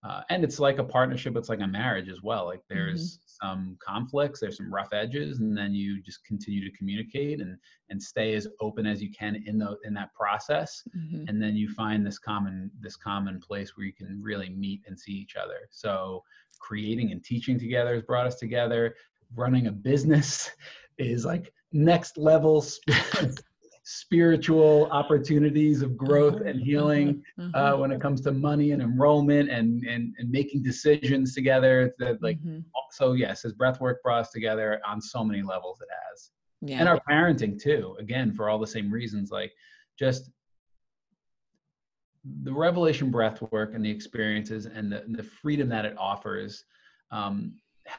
uh, 0.04 0.23
and 0.30 0.42
it's 0.42 0.59
like 0.59 0.78
a 0.78 0.85
partnership 0.85 1.37
it's 1.37 1.49
like 1.49 1.61
a 1.61 1.66
marriage 1.66 2.09
as 2.09 2.23
well 2.23 2.44
like 2.44 2.62
there's 2.68 3.18
mm-hmm. 3.18 3.47
some 3.47 3.76
conflicts 3.85 4.40
there's 4.40 4.56
some 4.56 4.73
rough 4.73 4.92
edges 4.92 5.38
and 5.38 5.56
then 5.56 5.75
you 5.75 6.02
just 6.02 6.25
continue 6.25 6.62
to 6.68 6.76
communicate 6.76 7.40
and 7.40 7.56
and 7.90 8.02
stay 8.02 8.35
as 8.35 8.49
open 8.61 8.87
as 8.87 9.02
you 9.02 9.11
can 9.11 9.42
in 9.47 9.59
the 9.59 9.76
in 9.85 9.94
that 9.94 10.12
process 10.14 10.82
mm-hmm. 10.97 11.25
and 11.28 11.40
then 11.40 11.54
you 11.54 11.68
find 11.68 12.04
this 12.04 12.18
common 12.18 12.71
this 12.80 12.97
common 12.97 13.40
place 13.40 13.76
where 13.76 13.87
you 13.87 13.92
can 13.92 14.21
really 14.23 14.50
meet 14.50 14.82
and 14.87 14.99
see 14.99 15.12
each 15.12 15.37
other 15.37 15.68
so 15.71 16.23
creating 16.59 17.12
and 17.12 17.25
teaching 17.25 17.59
together 17.59 17.94
has 17.94 18.02
brought 18.02 18.26
us 18.26 18.37
together 18.37 18.94
running 19.35 19.66
a 19.68 19.73
business 19.73 20.50
is 20.99 21.25
like 21.25 21.52
next 21.73 22.18
level 22.18 22.64
spiritual 23.94 24.88
opportunities 24.90 25.82
of 25.82 25.96
growth 25.96 26.37
and 26.37 26.56
mm-hmm. 26.56 26.64
healing 26.64 27.22
mm-hmm. 27.38 27.54
uh, 27.54 27.76
when 27.76 27.90
it 27.90 28.00
comes 28.00 28.22
to 28.22 28.32
money 28.32 28.70
and 28.70 28.80
enrollment 28.80 29.50
and 29.50 29.84
and, 29.84 30.14
and 30.18 30.30
making 30.30 30.62
decisions 30.62 31.34
together 31.34 31.92
that 31.99 32.22
like 32.22 32.38
mm-hmm. 32.38 32.61
so 32.90 33.12
yes 33.12 33.42
his 33.42 33.52
breath 33.52 33.80
work 33.80 34.02
brought 34.02 34.20
us 34.20 34.30
together 34.30 34.80
on 34.87 35.00
so 35.00 35.22
many 35.22 35.42
levels 35.42 35.80
it 35.82 35.88
has 36.08 36.30
yeah. 36.62 36.78
and 36.78 36.88
our 36.88 36.99
parenting 37.08 37.61
too 37.61 37.94
again 37.99 38.32
for 38.32 38.49
all 38.49 38.58
the 38.58 38.66
same 38.66 38.90
reasons 38.90 39.30
like 39.30 39.52
just 39.99 40.30
the 42.44 42.52
revelation 42.52 43.11
breath 43.11 43.42
work 43.50 43.75
and 43.75 43.84
the 43.84 43.90
experiences 43.90 44.64
and 44.64 44.90
the, 44.90 45.04
the 45.08 45.22
freedom 45.22 45.68
that 45.68 45.84
it 45.84 45.94
offers 45.99 46.64
um, 47.11 47.52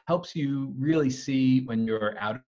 helps 0.07 0.35
you 0.35 0.73
really 0.77 1.09
see 1.09 1.62
when 1.65 1.85
you're 1.85 2.17
out 2.19 2.41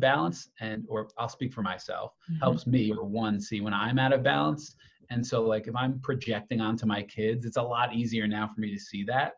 balance 0.00 0.48
and 0.60 0.84
or 0.88 1.08
i'll 1.18 1.28
speak 1.28 1.52
for 1.52 1.62
myself 1.62 2.12
Mhm. 2.30 2.38
helps 2.40 2.66
me 2.66 2.92
or 2.92 3.04
one 3.04 3.40
see 3.40 3.60
when 3.60 3.74
i'm 3.74 3.98
out 3.98 4.12
of 4.12 4.22
balance. 4.22 4.76
And 5.10 5.24
so 5.26 5.42
like 5.42 5.66
if 5.68 5.76
i'm 5.76 6.00
projecting 6.00 6.60
onto 6.60 6.86
my 6.86 7.02
kids 7.02 7.44
it's 7.44 7.56
a 7.56 7.62
lot 7.62 7.94
easier 7.94 8.26
now 8.26 8.48
for 8.52 8.60
me 8.60 8.72
to 8.74 8.80
see 8.80 9.04
that. 9.04 9.34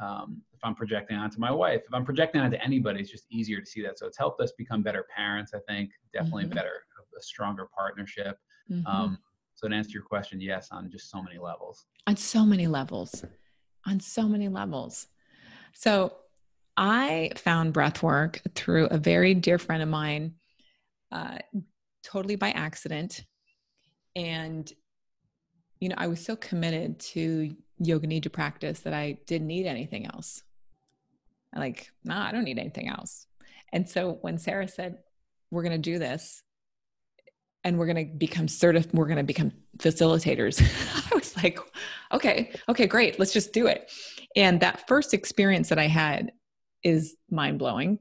Um, 0.00 0.42
if 0.52 0.60
i'm 0.64 0.74
projecting 0.74 1.16
onto 1.16 1.38
my 1.38 1.52
wife 1.52 1.82
if 1.86 1.94
i'm 1.94 2.04
projecting 2.04 2.40
onto 2.40 2.56
anybody 2.56 3.00
it's 3.00 3.10
just 3.10 3.26
easier 3.30 3.60
to 3.60 3.66
see 3.66 3.80
that. 3.82 3.98
So 3.98 4.06
it's 4.06 4.18
helped 4.18 4.40
us 4.40 4.52
become 4.58 4.82
better 4.82 5.06
parents 5.14 5.52
i 5.54 5.60
think 5.68 5.90
definitely 6.12 6.46
Mhm. 6.46 6.54
better 6.54 6.84
a 7.16 7.22
stronger 7.22 7.66
partnership. 7.66 8.38
Mhm. 8.70 8.86
um, 8.86 9.18
so 9.54 9.68
to 9.68 9.74
answer 9.74 9.92
your 9.92 10.02
question 10.02 10.40
yes 10.40 10.68
on 10.72 10.90
just 10.90 11.08
so 11.10 11.22
many 11.22 11.38
levels. 11.38 11.86
On 12.08 12.16
so 12.16 12.44
many 12.44 12.66
levels. 12.66 13.24
On 13.86 14.00
so 14.00 14.28
many 14.28 14.48
levels. 14.48 15.06
So 15.74 16.23
i 16.76 17.30
found 17.36 17.72
breath 17.72 18.02
work 18.02 18.40
through 18.54 18.86
a 18.86 18.98
very 18.98 19.34
dear 19.34 19.58
friend 19.58 19.82
of 19.82 19.88
mine 19.88 20.34
uh, 21.14 21.38
totally 22.02 22.36
by 22.36 22.50
accident. 22.50 23.24
And 24.14 24.70
you 25.80 25.88
know 25.88 25.96
i 25.98 26.06
was 26.06 26.24
so 26.24 26.36
committed 26.36 27.00
to 27.00 27.54
yoga 27.78 28.06
nidra 28.06 28.32
practice 28.32 28.80
that 28.80 28.94
i 28.94 29.18
didn't 29.26 29.48
need 29.48 29.66
anything 29.66 30.06
else. 30.06 30.42
I'm 31.52 31.60
like 31.60 31.90
nah, 32.04 32.26
i 32.26 32.32
don't 32.32 32.44
need 32.44 32.58
anything 32.58 32.88
else. 32.88 33.26
And 33.72 33.88
so 33.88 34.18
when 34.20 34.38
sarah 34.38 34.68
said 34.68 34.98
we're 35.50 35.62
going 35.62 35.72
to 35.82 35.90
do 35.90 35.98
this 35.98 36.42
and 37.64 37.78
we're 37.78 37.86
going 37.86 38.08
to 38.08 38.14
become 38.16 38.46
certified 38.46 38.92
we're 38.92 39.06
going 39.06 39.16
to 39.18 39.24
become 39.24 39.52
facilitators 39.78 40.62
i 41.12 41.14
was 41.14 41.36
like 41.36 41.58
okay 42.12 42.52
okay 42.68 42.86
great 42.86 43.18
let's 43.18 43.32
just 43.32 43.52
do 43.52 43.66
it. 43.66 43.90
And 44.36 44.60
that 44.60 44.86
first 44.86 45.12
experience 45.12 45.68
that 45.68 45.78
i 45.78 45.88
had 45.88 46.30
is 46.84 47.16
mind-blowing 47.30 47.98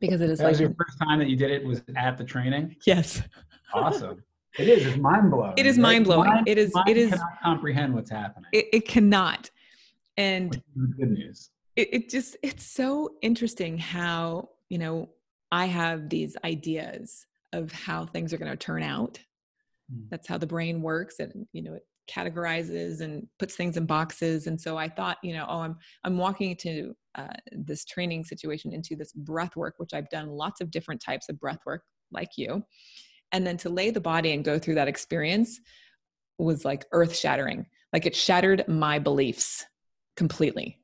because 0.00 0.20
it 0.20 0.30
is 0.30 0.38
that 0.38 0.44
like 0.44 0.52
was 0.52 0.60
your 0.60 0.74
first 0.78 0.98
time 0.98 1.18
that 1.18 1.28
you 1.28 1.36
did 1.36 1.50
it 1.50 1.64
was 1.64 1.82
at 1.96 2.16
the 2.16 2.24
training? 2.24 2.76
Yes. 2.86 3.22
Awesome. 3.74 4.22
It 4.58 4.68
is 4.68 4.86
it's 4.86 4.96
mind-blowing 4.96 5.54
it 5.56 5.66
is 5.66 5.76
right? 5.78 6.06
Mind- 6.06 6.48
it 6.48 6.58
is 6.58 6.72
mind 6.74 6.88
it 6.88 6.96
is 6.96 7.10
cannot 7.10 7.42
comprehend 7.42 7.94
what's 7.94 8.10
happening. 8.10 8.48
It, 8.52 8.66
it 8.72 8.88
cannot. 8.88 9.50
And 10.16 10.62
good 10.98 11.10
news. 11.10 11.50
it, 11.74 11.88
it 11.92 12.08
just 12.08 12.36
it's 12.42 12.64
so 12.64 13.16
interesting 13.22 13.76
how 13.76 14.48
you 14.70 14.78
know 14.78 15.10
i 15.52 15.66
have 15.66 16.08
these 16.08 16.36
ideas 16.42 17.26
of 17.52 17.70
how 17.70 18.06
things 18.06 18.32
are 18.32 18.38
going 18.38 18.50
to 18.50 18.56
turn 18.56 18.82
out. 18.82 19.18
Mm. 19.92 20.08
that's 20.10 20.26
how 20.26 20.36
the 20.36 20.46
brain 20.46 20.82
works 20.82 21.20
and 21.20 21.46
you 21.52 21.62
know 21.62 21.74
it 21.74 21.86
categorizes 22.06 23.00
and 23.00 23.26
puts 23.38 23.54
things 23.54 23.76
in 23.76 23.86
boxes. 23.86 24.46
And 24.46 24.60
so 24.60 24.76
i 24.76 24.88
thought 24.88 25.18
you 25.22 25.32
know 25.32 25.46
oh 25.48 25.60
i'm 25.60 25.76
i'm 26.04 26.18
walking 26.18 26.50
into 26.50 26.94
uh, 27.14 27.34
this 27.52 27.84
training 27.84 28.24
situation 28.24 28.72
into 28.72 28.94
this 28.94 29.12
breath 29.12 29.56
work 29.56 29.74
which 29.78 29.94
i've 29.94 30.10
done 30.10 30.28
lots 30.28 30.60
of 30.60 30.70
different 30.70 31.00
types 31.00 31.28
of 31.28 31.40
breath 31.40 31.60
work 31.64 31.82
like 32.12 32.36
you. 32.36 32.64
And 33.32 33.46
then 33.46 33.56
to 33.58 33.68
lay 33.68 33.90
the 33.90 34.00
body 34.00 34.32
and 34.32 34.44
go 34.44 34.58
through 34.58 34.76
that 34.76 34.88
experience 34.88 35.60
was 36.38 36.64
like 36.64 36.86
earth 36.92 37.16
shattering. 37.16 37.66
Like 37.92 38.06
it 38.06 38.14
shattered 38.14 38.66
my 38.68 38.98
beliefs 38.98 39.64
completely. 40.16 40.78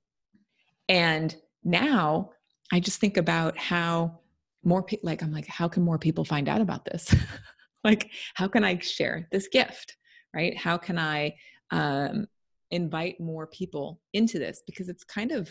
And 0.88 1.34
now 1.64 2.30
i 2.72 2.80
just 2.80 3.00
think 3.00 3.16
about 3.16 3.56
how 3.56 4.18
more 4.64 4.82
people 4.82 5.06
like 5.06 5.22
i'm 5.22 5.30
like 5.32 5.46
how 5.46 5.68
can 5.68 5.82
more 5.82 5.98
people 5.98 6.24
find 6.24 6.48
out 6.48 6.60
about 6.60 6.84
this? 6.84 7.14
Like 7.84 8.12
how 8.34 8.46
can 8.46 8.62
i 8.62 8.78
share 8.78 9.26
this 9.32 9.48
gift 9.48 9.96
right 10.34 10.56
how 10.56 10.76
can 10.76 10.98
i 10.98 11.34
um, 11.70 12.26
invite 12.70 13.18
more 13.20 13.46
people 13.46 14.00
into 14.12 14.38
this 14.38 14.62
because 14.66 14.88
it's 14.88 15.04
kind 15.04 15.32
of 15.32 15.50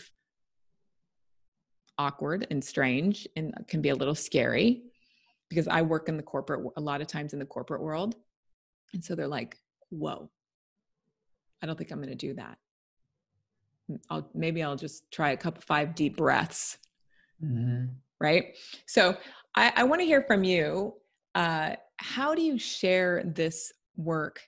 awkward 1.98 2.46
and 2.50 2.64
strange 2.64 3.28
and 3.36 3.54
can 3.68 3.80
be 3.80 3.90
a 3.90 3.94
little 3.94 4.14
scary 4.14 4.82
because 5.48 5.68
i 5.68 5.82
work 5.82 6.08
in 6.08 6.16
the 6.16 6.22
corporate 6.22 6.64
a 6.76 6.80
lot 6.80 7.00
of 7.00 7.06
times 7.06 7.32
in 7.32 7.38
the 7.38 7.44
corporate 7.44 7.82
world 7.82 8.14
and 8.94 9.04
so 9.04 9.14
they're 9.14 9.28
like 9.28 9.56
whoa 9.90 10.28
i 11.62 11.66
don't 11.66 11.76
think 11.76 11.90
i'm 11.90 11.98
going 11.98 12.08
to 12.08 12.14
do 12.14 12.34
that 12.34 12.58
I'll 14.10 14.28
maybe 14.34 14.62
I'll 14.62 14.76
just 14.76 15.10
try 15.10 15.30
a 15.30 15.36
couple 15.36 15.62
five 15.62 15.94
deep 15.94 16.16
breaths, 16.16 16.78
mm-hmm. 17.42 17.86
right? 18.20 18.56
So 18.86 19.16
I, 19.54 19.72
I 19.76 19.84
want 19.84 20.00
to 20.00 20.06
hear 20.06 20.22
from 20.22 20.44
you. 20.44 20.94
Uh, 21.34 21.76
how 21.96 22.34
do 22.34 22.42
you 22.42 22.58
share 22.58 23.22
this 23.24 23.72
work 23.96 24.40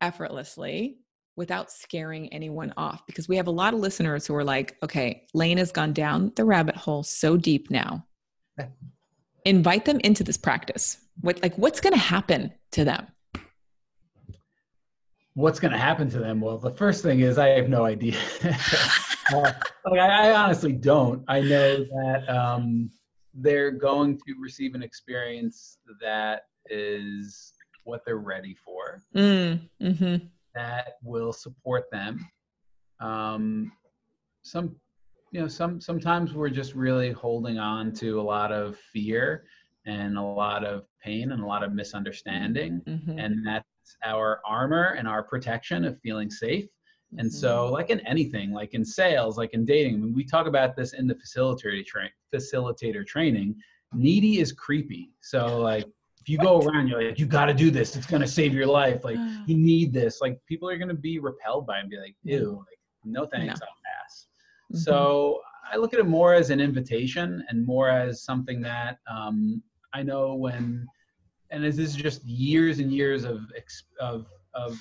effortlessly 0.00 0.98
without 1.36 1.70
scaring 1.70 2.32
anyone 2.32 2.72
off? 2.76 3.06
Because 3.06 3.28
we 3.28 3.36
have 3.36 3.46
a 3.46 3.52
lot 3.52 3.74
of 3.74 3.80
listeners 3.80 4.26
who 4.26 4.34
are 4.34 4.44
like, 4.44 4.76
okay, 4.82 5.26
Lane 5.34 5.58
has 5.58 5.72
gone 5.72 5.92
down 5.92 6.32
the 6.36 6.44
rabbit 6.44 6.76
hole 6.76 7.02
so 7.02 7.36
deep 7.36 7.70
now. 7.70 8.06
Invite 9.44 9.84
them 9.84 10.00
into 10.00 10.22
this 10.22 10.36
practice. 10.36 10.98
What 11.20 11.42
like 11.42 11.56
what's 11.56 11.80
going 11.80 11.94
to 11.94 11.98
happen 11.98 12.52
to 12.72 12.84
them? 12.84 13.06
what's 15.34 15.60
going 15.60 15.72
to 15.72 15.78
happen 15.78 16.08
to 16.10 16.18
them? 16.18 16.40
Well, 16.40 16.58
the 16.58 16.70
first 16.70 17.02
thing 17.02 17.20
is 17.20 17.38
I 17.38 17.48
have 17.48 17.68
no 17.68 17.84
idea. 17.84 18.18
uh, 18.44 19.52
like 19.86 20.00
I, 20.00 20.30
I, 20.30 20.34
honestly 20.34 20.72
don't. 20.72 21.24
I 21.28 21.40
know 21.40 21.84
that 21.84 22.28
um, 22.28 22.90
they're 23.34 23.70
going 23.70 24.18
to 24.18 24.34
receive 24.40 24.74
an 24.74 24.82
experience 24.82 25.78
that 26.00 26.42
is 26.66 27.52
what 27.90 28.02
they're 28.06 28.16
ready 28.34 28.54
for. 28.54 29.02
Mm, 29.14 29.60
mm-hmm. 29.82 30.26
That 30.54 30.94
will 31.02 31.32
support 31.32 31.90
them. 31.90 32.26
Um, 33.00 33.72
some, 34.42 34.76
you 35.32 35.40
know, 35.40 35.48
some 35.48 35.80
sometimes 35.80 36.32
we're 36.32 36.50
just 36.50 36.74
really 36.74 37.12
holding 37.12 37.58
on 37.58 37.92
to 37.94 38.20
a 38.20 38.22
lot 38.22 38.52
of 38.52 38.76
fear 38.92 39.44
and 39.86 40.16
a 40.18 40.22
lot 40.22 40.64
of 40.64 40.84
pain 41.02 41.32
and 41.32 41.42
a 41.42 41.46
lot 41.46 41.62
of 41.62 41.72
misunderstanding, 41.72 42.80
Mm-hmm. 42.86 43.18
and 43.18 43.46
that's 43.46 43.66
our 44.04 44.40
armor 44.46 44.94
and 44.98 45.08
our 45.08 45.22
protection 45.22 45.84
of 45.84 45.98
feeling 46.00 46.30
safe. 46.30 46.66
And 47.18 47.28
Mm-hmm. 47.28 47.28
so, 47.28 47.72
like 47.72 47.90
in 47.90 48.00
anything, 48.00 48.52
like 48.52 48.74
in 48.74 48.84
sales, 48.84 49.36
like 49.36 49.52
in 49.52 49.64
dating, 49.64 49.94
I 49.94 49.98
mean, 49.98 50.14
we 50.14 50.24
talk 50.24 50.46
about 50.46 50.76
this 50.76 50.92
in 50.92 51.06
the 51.08 51.14
facilitator 51.14 51.84
train, 51.84 52.10
facilitator 52.34 53.04
training. 53.06 53.56
Needy 53.92 54.38
is 54.38 54.52
creepy. 54.52 55.10
So, 55.20 55.60
like, 55.60 55.86
if 56.20 56.28
you 56.28 56.38
go 56.38 56.60
around, 56.60 56.88
you're 56.88 57.02
like, 57.02 57.18
you 57.18 57.26
got 57.26 57.46
to 57.46 57.54
do 57.54 57.70
this. 57.70 57.96
It's 57.96 58.06
gonna 58.06 58.26
save 58.28 58.52
your 58.54 58.66
life. 58.66 59.04
Like, 59.04 59.18
you 59.46 59.56
need 59.56 59.92
this. 59.92 60.20
Like, 60.20 60.38
people 60.46 60.68
are 60.68 60.76
gonna 60.76 60.94
be 60.94 61.18
repelled 61.18 61.66
by 61.66 61.78
it 61.78 61.80
and 61.80 61.90
be 61.90 61.98
like, 61.98 62.14
ew, 62.24 62.64
like, 62.68 62.78
no 63.04 63.26
thanks, 63.26 63.60
No. 63.60 63.66
I'll 63.66 63.76
pass. 63.84 64.26
Mhm. 64.72 64.78
So, 64.78 65.40
I 65.72 65.76
look 65.76 65.94
at 65.94 66.00
it 66.00 66.06
more 66.06 66.34
as 66.34 66.50
an 66.50 66.60
invitation 66.60 67.44
and 67.48 67.64
more 67.64 67.88
as 67.88 68.22
something 68.22 68.60
that 68.62 68.98
um, 69.08 69.62
I 69.94 70.02
know 70.02 70.34
when, 70.34 70.86
and 71.50 71.62
this 71.64 71.78
is 71.78 71.94
just 71.94 72.24
years 72.24 72.80
and 72.80 72.92
years 72.92 73.24
of 73.24 73.40
of 74.00 74.26
of 74.54 74.78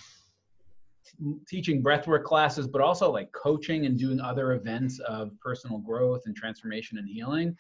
teaching 1.48 1.84
breathwork 1.84 2.24
classes, 2.24 2.67
but 2.67 2.81
also 2.81 3.12
like 3.12 3.31
coaching 3.31 3.86
and 3.86 3.98
doing 3.98 4.19
other 4.19 4.53
events 4.53 5.00
of 5.00 5.31
personal 5.39 5.79
growth 5.79 6.24
and 6.25 6.36
transformation 6.36 6.98
and 6.98 7.08
healing. 7.08 7.55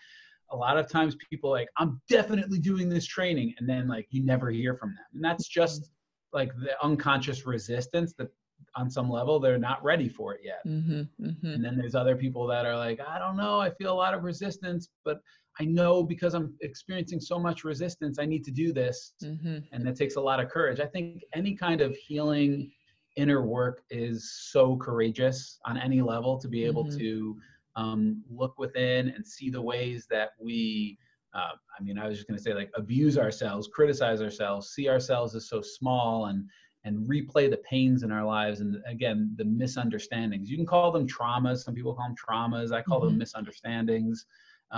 A 0.51 0.55
lot 0.55 0.77
of 0.77 0.89
times 0.89 1.15
people 1.29 1.49
like, 1.49 1.69
I'm 1.77 2.01
definitely 2.09 2.59
doing 2.59 2.89
this 2.89 3.05
training. 3.05 3.53
And 3.59 3.69
then 3.69 3.87
like 3.87 4.07
you 4.09 4.23
never 4.23 4.49
hear 4.49 4.75
from 4.75 4.89
them. 4.89 5.05
And 5.13 5.23
that's 5.23 5.47
just 5.47 5.91
like 6.33 6.51
the 6.57 6.81
unconscious 6.83 7.45
resistance 7.45 8.13
that 8.17 8.29
on 8.75 8.89
some 8.89 9.09
level 9.09 9.39
they're 9.39 9.57
not 9.57 9.83
ready 9.83 10.09
for 10.09 10.33
it 10.35 10.41
yet. 10.43 10.61
Mhm, 10.65 11.07
mhm. 11.19 11.53
And 11.55 11.63
then 11.63 11.77
there's 11.77 11.95
other 11.95 12.15
people 12.15 12.45
that 12.47 12.65
are 12.65 12.77
like, 12.77 12.99
I 12.99 13.17
don't 13.19 13.37
know, 13.37 13.59
I 13.59 13.69
feel 13.71 13.91
a 13.93 13.95
lot 13.95 14.13
of 14.13 14.23
resistance, 14.23 14.89
but 15.05 15.21
I 15.59 15.65
know 15.65 16.03
because 16.03 16.33
I'm 16.33 16.55
experiencing 16.61 17.19
so 17.19 17.39
much 17.39 17.63
resistance, 17.63 18.19
I 18.19 18.25
need 18.25 18.43
to 18.45 18.51
do 18.51 18.71
this. 18.73 19.13
Mhm. 19.23 19.67
And 19.71 19.85
that 19.85 19.95
takes 19.95 20.15
a 20.15 20.21
lot 20.21 20.39
of 20.39 20.49
courage. 20.49 20.79
I 20.79 20.85
think 20.85 21.23
any 21.33 21.55
kind 21.55 21.81
of 21.81 21.95
healing 21.95 22.71
inner 23.17 23.45
work 23.45 23.81
is 23.89 24.31
so 24.51 24.77
courageous 24.77 25.59
on 25.65 25.77
any 25.77 26.01
level 26.01 26.37
to 26.39 26.47
be 26.47 26.63
able 26.63 26.85
Mhm. 26.85 26.97
to 26.97 27.41
um, 27.79 27.99
look 28.39 28.53
within 28.63 29.01
and 29.15 29.23
see 29.35 29.49
the 29.57 29.61
ways 29.71 29.99
that 30.13 30.29
we 30.45 30.97
uh, 31.39 31.53
i 31.77 31.77
mean 31.85 31.97
i 32.01 32.05
was 32.07 32.15
just 32.17 32.27
going 32.27 32.37
to 32.37 32.43
say 32.47 32.53
like 32.61 32.71
abuse 32.83 33.15
ourselves 33.25 33.63
criticize 33.77 34.19
ourselves 34.27 34.63
see 34.75 34.87
ourselves 34.95 35.31
as 35.39 35.43
so 35.53 35.59
small 35.77 36.13
and 36.29 36.39
and 36.85 36.95
replay 37.13 37.45
the 37.49 37.61
pains 37.71 37.99
in 38.05 38.11
our 38.17 38.25
lives 38.37 38.57
and 38.63 38.71
again 38.95 39.17
the 39.39 39.43
misunderstandings. 39.63 40.49
You 40.49 40.57
can 40.59 40.65
call 40.75 40.91
them 40.95 41.05
traumas. 41.17 41.57
Some 41.65 41.75
people 41.77 41.93
call 41.93 42.07
them 42.07 42.15
traumas. 42.25 42.71
I 42.71 42.81
call 42.81 43.01
them 43.01 43.15
Mhm. 43.15 43.23
misunderstandings. 43.23 44.25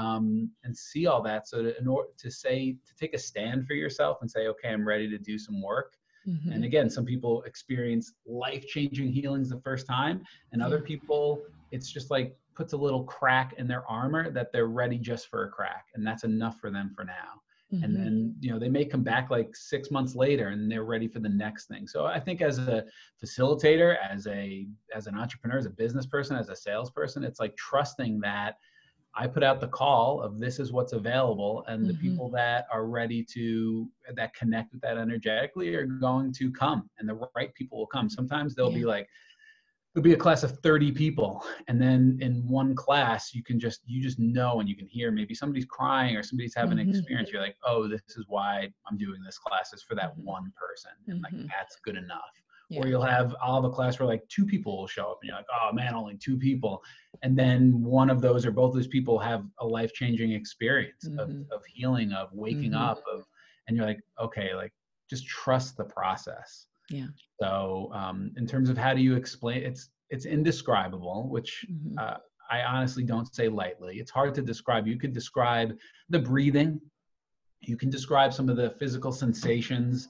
Um, 0.01 0.49
and 0.63 0.73
see 0.75 1.05
all 1.09 1.21
that. 1.29 1.41
So 1.49 1.55
to, 1.65 1.69
in 1.81 1.87
order 1.95 2.09
to 2.23 2.29
say 2.43 2.57
to 2.87 2.93
take 3.01 3.13
a 3.13 3.21
stand 3.29 3.59
for 3.67 3.75
yourself 3.83 4.15
and 4.21 4.29
say 4.35 4.43
okay 4.51 4.69
i'm 4.75 4.87
ready 4.93 5.07
to 5.15 5.19
do 5.31 5.35
some 5.47 5.59
work. 5.61 5.91
Mhm. 6.27 6.53
and 6.53 6.61
again, 6.69 6.87
some 6.97 7.05
people 7.13 7.33
experience 7.51 8.05
life 8.45 8.63
changing 8.75 9.09
healings 9.19 9.47
the 9.49 9.61
first 9.67 9.85
time, 9.97 10.15
and 10.51 10.61
other 10.67 10.81
people, 10.91 11.23
it's 11.75 11.89
just 11.97 12.07
like 12.15 12.29
puts 12.61 12.73
a 12.73 12.77
little 12.77 13.03
crack 13.05 13.53
in 13.57 13.67
their 13.67 13.85
armor 13.89 14.29
that 14.31 14.51
they're 14.51 14.67
ready 14.67 14.99
just 14.99 15.27
for 15.29 15.45
a 15.45 15.49
crack. 15.49 15.87
And 15.95 16.05
that's 16.05 16.23
enough 16.23 16.59
for 16.59 16.69
them 16.71 16.91
for 16.95 17.03
now. 17.03 17.41
And 17.83 17.95
Mhm. 17.95 18.05
then, 18.05 18.35
you 18.39 18.51
know, 18.51 18.59
they 18.59 18.69
may 18.69 18.85
come 18.85 19.03
back 19.03 19.31
like 19.31 19.55
six 19.55 19.89
months 19.89 20.13
later 20.15 20.49
and 20.49 20.71
they're 20.71 20.83
ready 20.83 21.07
for 21.07 21.19
the 21.19 21.29
next 21.29 21.67
thing. 21.67 21.87
So 21.87 22.05
I 22.05 22.19
think 22.19 22.41
as 22.41 22.59
a 22.59 22.85
facilitator, 23.23 23.97
as 23.97 24.27
a 24.27 24.67
as 24.93 25.07
an 25.07 25.15
entrepreneur, 25.15 25.57
as 25.57 25.65
a 25.65 25.71
business 25.71 26.05
person, 26.05 26.37
as 26.37 26.49
a 26.49 26.55
salesperson, 26.55 27.23
it's 27.23 27.39
like 27.39 27.55
trusting 27.57 28.19
that 28.21 28.57
I 29.15 29.27
put 29.27 29.43
out 29.43 29.59
the 29.59 29.67
call 29.67 30.21
of 30.21 30.39
this 30.39 30.59
is 30.59 30.71
what's 30.71 30.93
available, 30.93 31.65
and 31.67 31.89
the 31.89 31.93
Mhm. 31.93 31.95
people 31.95 32.29
that 32.31 32.65
are 32.71 32.85
ready 32.87 33.25
to 33.35 33.91
that 34.15 34.33
connect 34.33 34.71
with 34.71 34.81
that 34.81 34.97
energetically 34.97 35.75
are 35.75 35.85
going 35.85 36.31
to 36.33 36.51
come, 36.51 36.89
and 36.99 37.09
the 37.09 37.19
right 37.35 37.53
people 37.55 37.77
will 37.79 37.87
come. 37.87 38.09
Sometimes 38.09 38.55
they'll 38.55 38.71
be 38.71 38.85
like, 38.85 39.09
there'll 39.93 40.03
be 40.03 40.13
a 40.13 40.17
class 40.17 40.43
of 40.43 40.57
30 40.59 40.91
people, 40.91 41.43
and 41.67 41.81
then 41.81 42.17
in 42.21 42.47
one 42.47 42.75
class 42.75 43.33
you 43.33 43.43
can 43.43 43.59
just 43.59 43.81
you 43.85 44.01
just 44.01 44.19
know 44.19 44.59
and 44.59 44.69
you 44.69 44.75
can 44.75 44.87
hear 44.87 45.11
maybe 45.11 45.33
somebody's 45.33 45.65
crying 45.65 46.15
or 46.15 46.23
somebody's 46.23 46.55
having 46.55 46.79
an 46.79 46.85
Mhm. 46.87 46.89
experience. 46.89 47.29
You're 47.31 47.41
like, 47.41 47.57
oh, 47.65 47.87
this 47.87 48.01
is 48.17 48.25
why 48.27 48.71
I'm 48.87 48.97
doing 48.97 49.21
this 49.23 49.37
class 49.37 49.73
is 49.73 49.83
for 49.83 49.95
that 49.95 50.17
Mhm. 50.17 50.23
one 50.23 50.51
person, 50.55 50.91
and 51.07 51.21
like 51.21 51.33
Mhm. 51.33 51.47
that's 51.47 51.75
good 51.77 51.97
enough 51.97 52.31
Yeah. 52.69 52.79
or 52.83 52.87
you'll 52.87 53.01
have 53.01 53.35
I'll 53.41 53.55
have 53.55 53.65
a 53.65 53.69
class 53.69 53.99
where 53.99 54.07
like 54.07 54.25
two 54.29 54.45
people 54.45 54.77
will 54.77 54.87
show 54.87 55.11
up 55.11 55.19
and 55.21 55.27
you're 55.27 55.35
like 55.37 55.45
oh 55.61 55.73
man 55.73 55.93
only 55.93 56.15
two 56.17 56.37
people 56.37 56.81
and 57.21 57.37
then 57.37 57.81
one 57.83 58.09
of 58.09 58.21
those 58.21 58.45
or 58.45 58.51
both 58.51 58.69
of 58.69 58.75
those 58.75 58.87
people 58.87 59.19
have 59.19 59.45
a 59.59 59.67
life-changing 59.67 60.31
experience 60.31 61.05
Mhm. 61.09 61.19
of, 61.19 61.29
of 61.51 61.65
healing 61.65 62.13
of 62.13 62.31
waking 62.31 62.71
Mhm. 62.71 62.79
up 62.89 63.03
of 63.13 63.27
and 63.67 63.75
you're 63.75 63.85
like 63.85 64.01
okay 64.19 64.55
like 64.55 64.71
just 65.09 65.27
trust 65.27 65.75
the 65.75 65.83
process 65.83 66.67
Yeah. 66.91 67.07
so 67.41 67.89
um, 67.93 68.31
in 68.37 68.45
terms 68.45 68.69
of 68.69 68.77
how 68.77 68.93
do 68.93 69.01
you 69.01 69.15
explain 69.15 69.63
it's 69.63 69.89
it's 70.09 70.25
indescribable 70.25 71.29
which 71.29 71.65
Mhm. 71.71 71.93
uh, 71.97 72.17
I 72.49 72.63
honestly 72.63 73.03
don't 73.03 73.33
say 73.33 73.47
lightly 73.47 73.99
it's 73.99 74.11
hard 74.11 74.33
to 74.35 74.41
describe 74.41 74.87
you 74.87 74.97
could 74.97 75.13
describe 75.13 75.69
the 76.09 76.19
breathing 76.19 76.79
you 77.61 77.77
can 77.77 77.89
describe 77.89 78.33
some 78.33 78.49
of 78.49 78.57
the 78.57 78.71
physical 78.71 79.11
sensations 79.11 80.09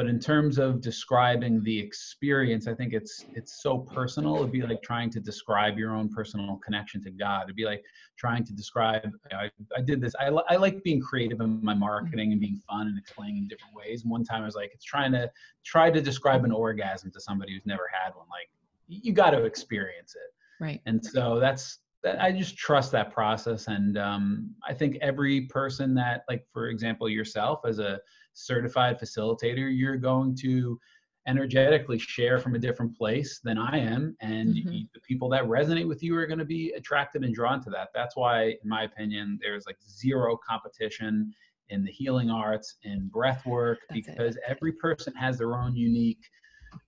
but 0.00 0.06
in 0.06 0.18
terms 0.18 0.58
of 0.58 0.80
describing 0.80 1.62
the 1.62 1.78
experience 1.78 2.66
i 2.66 2.72
think 2.72 2.94
it's 2.94 3.26
it's 3.34 3.62
so 3.62 3.76
personal. 3.76 4.36
It'd 4.36 4.50
be 4.50 4.62
like 4.62 4.80
trying 4.80 5.10
to 5.10 5.20
describe 5.20 5.76
your 5.76 5.94
own 5.94 6.08
personal 6.08 6.58
connection 6.64 7.02
to 7.02 7.10
god. 7.10 7.42
It'd 7.44 7.54
be 7.54 7.66
like 7.66 7.84
trying 8.16 8.44
to 8.44 8.54
describe 8.54 9.10
i, 9.30 9.50
I 9.76 9.82
did 9.82 10.00
this. 10.00 10.14
I, 10.18 10.30
li- 10.30 10.48
I 10.48 10.56
like 10.56 10.82
being 10.84 11.02
creative 11.02 11.42
in 11.42 11.62
my 11.62 11.74
marketing 11.74 12.32
and 12.32 12.40
being 12.40 12.58
fun 12.66 12.86
and 12.86 12.98
explaining 12.98 13.36
in 13.42 13.48
different 13.48 13.74
ways. 13.74 14.00
And 14.04 14.10
one 14.10 14.24
time 14.24 14.40
i 14.40 14.46
was 14.46 14.54
like 14.54 14.70
it's 14.72 14.86
trying 14.86 15.12
to 15.12 15.30
try 15.66 15.90
to 15.90 16.00
describe 16.00 16.46
an 16.46 16.52
orgasm 16.52 17.10
to 17.12 17.20
somebody 17.20 17.52
who's 17.52 17.66
never 17.66 17.86
had 17.92 18.14
one. 18.14 18.26
Like 18.30 18.48
you 18.88 19.12
got 19.12 19.32
to 19.32 19.44
experience 19.44 20.14
it. 20.14 20.64
Right. 20.64 20.80
and 20.86 21.04
so 21.04 21.38
that's 21.38 21.80
that 22.02 22.22
i 22.22 22.32
just 22.32 22.56
trust 22.56 22.90
that 22.92 23.12
process. 23.12 23.66
And 23.66 23.98
um, 23.98 24.54
i 24.66 24.72
think 24.72 24.96
every 25.02 25.42
person 25.42 25.94
that 25.96 26.24
like 26.26 26.46
for 26.54 26.68
example 26.68 27.06
yourself 27.06 27.60
as 27.66 27.80
a 27.80 28.00
certified 28.32 28.98
facilitator 29.00 29.68
you're 29.76 29.96
going 29.96 30.34
to 30.36 30.78
energetically 31.26 31.98
share 31.98 32.38
from 32.38 32.54
a 32.54 32.58
different 32.58 32.96
place 32.96 33.40
than 33.44 33.58
i 33.58 33.76
am 33.76 34.16
and 34.20 34.54
Mhm. 34.56 34.72
you- 34.72 34.86
the 34.94 35.00
people 35.00 35.28
that 35.28 35.44
resonate 35.44 35.86
with 35.86 36.02
you 36.02 36.16
are 36.16 36.26
going 36.26 36.38
to 36.38 36.44
be 36.44 36.72
attracted 36.72 37.22
and 37.24 37.34
drawn 37.34 37.62
to 37.62 37.70
that 37.70 37.88
that's 37.94 38.16
why 38.16 38.44
in 38.62 38.68
my 38.68 38.84
opinion 38.84 39.38
there's 39.42 39.66
like 39.66 39.76
zero 39.86 40.36
competition 40.48 41.32
in 41.68 41.84
the 41.84 41.90
healing 41.92 42.30
arts 42.30 42.76
in 42.84 43.06
breath 43.08 43.44
work 43.46 43.78
That's 43.88 44.00
it. 44.08 44.16
because 44.16 44.38
every 44.46 44.72
person 44.72 45.14
has 45.14 45.38
their 45.38 45.54
own 45.54 45.76
unique 45.76 46.24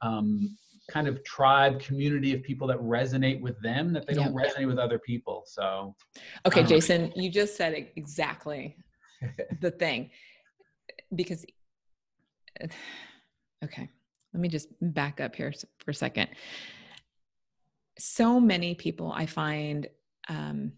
um, 0.01 0.57
kind 0.89 1.07
of 1.07 1.23
tribe 1.25 1.79
community 1.81 2.35
of 2.35 2.43
people 2.43 2.67
that 2.67 2.79
resonate 2.79 3.41
with 3.41 3.61
them 3.63 3.93
that 3.93 4.07
they 4.07 4.15
don't 4.15 4.35
resonate 4.35 4.67
with 4.67 4.79
other 4.79 4.99
people 4.99 5.43
so 5.47 5.95
Okay, 6.47 6.63
Jason, 6.65 7.13
you 7.15 7.31
just 7.31 7.57
said 7.57 7.89
exactly 7.97 8.77
the 9.61 9.71
thing. 9.71 10.11
Because, 11.15 11.45
okay, 13.65 13.89
let 14.33 14.41
me 14.41 14.49
just 14.49 14.69
back 14.81 15.21
up 15.21 15.37
here 15.37 15.53
for 15.79 15.91
a 15.91 15.95
second. 15.95 16.29
So 17.99 18.41
many 18.41 18.75
people 18.75 19.13
I 19.13 19.27
find, 19.27 19.87
um, 20.29 20.73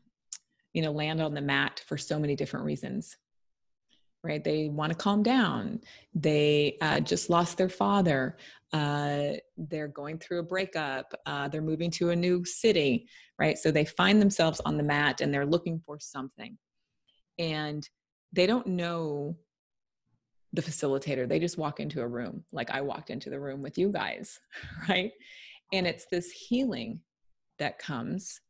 you 0.72 0.82
know, 0.82 0.90
land 0.90 1.22
on 1.22 1.34
the 1.34 1.40
mat 1.40 1.80
for 1.86 1.96
so 1.96 2.18
many 2.18 2.34
different 2.34 2.66
reasons. 2.66 3.16
Right? 4.24 4.42
They 4.42 4.70
want 4.70 4.90
to 4.90 4.96
calm 4.98 5.22
down. 5.22 5.80
They 6.14 6.78
uh, 6.80 7.00
just 7.00 7.28
lost 7.28 7.58
their 7.58 7.68
father. 7.68 8.38
Uh, 8.72 9.34
they're 9.58 9.86
going 9.86 10.18
through 10.18 10.38
a 10.40 10.44
breakup. 10.44 11.12
Uh, 11.26 11.46
they're 11.48 11.60
moving 11.60 11.90
to 11.92 12.10
a 12.10 12.16
new 12.16 12.42
city. 12.44 13.06
Right? 13.38 13.58
So 13.58 13.70
they 13.70 13.84
find 13.84 14.20
themselves 14.20 14.60
on 14.64 14.78
the 14.78 14.82
mat 14.82 15.20
and 15.20 15.32
they're 15.32 15.46
looking 15.46 15.78
for 15.84 16.00
something. 16.00 16.56
And 17.38 17.86
they 18.32 18.46
don't 18.46 18.66
know 18.66 19.36
the 20.54 20.62
facilitator. 20.62 21.28
They 21.28 21.40
just 21.40 21.58
walk 21.58 21.80
into 21.80 22.00
a 22.00 22.06
room, 22.06 22.44
like 22.52 22.70
I 22.70 22.80
walked 22.80 23.10
into 23.10 23.28
the 23.28 23.40
room 23.40 23.60
with 23.60 23.76
you 23.76 23.90
guys, 23.90 24.38
right? 24.88 25.10
And 25.72 25.86
it's 25.86 26.06
this 26.06 26.30
healing 26.30 27.00
that 27.58 27.78
comes 27.78 28.40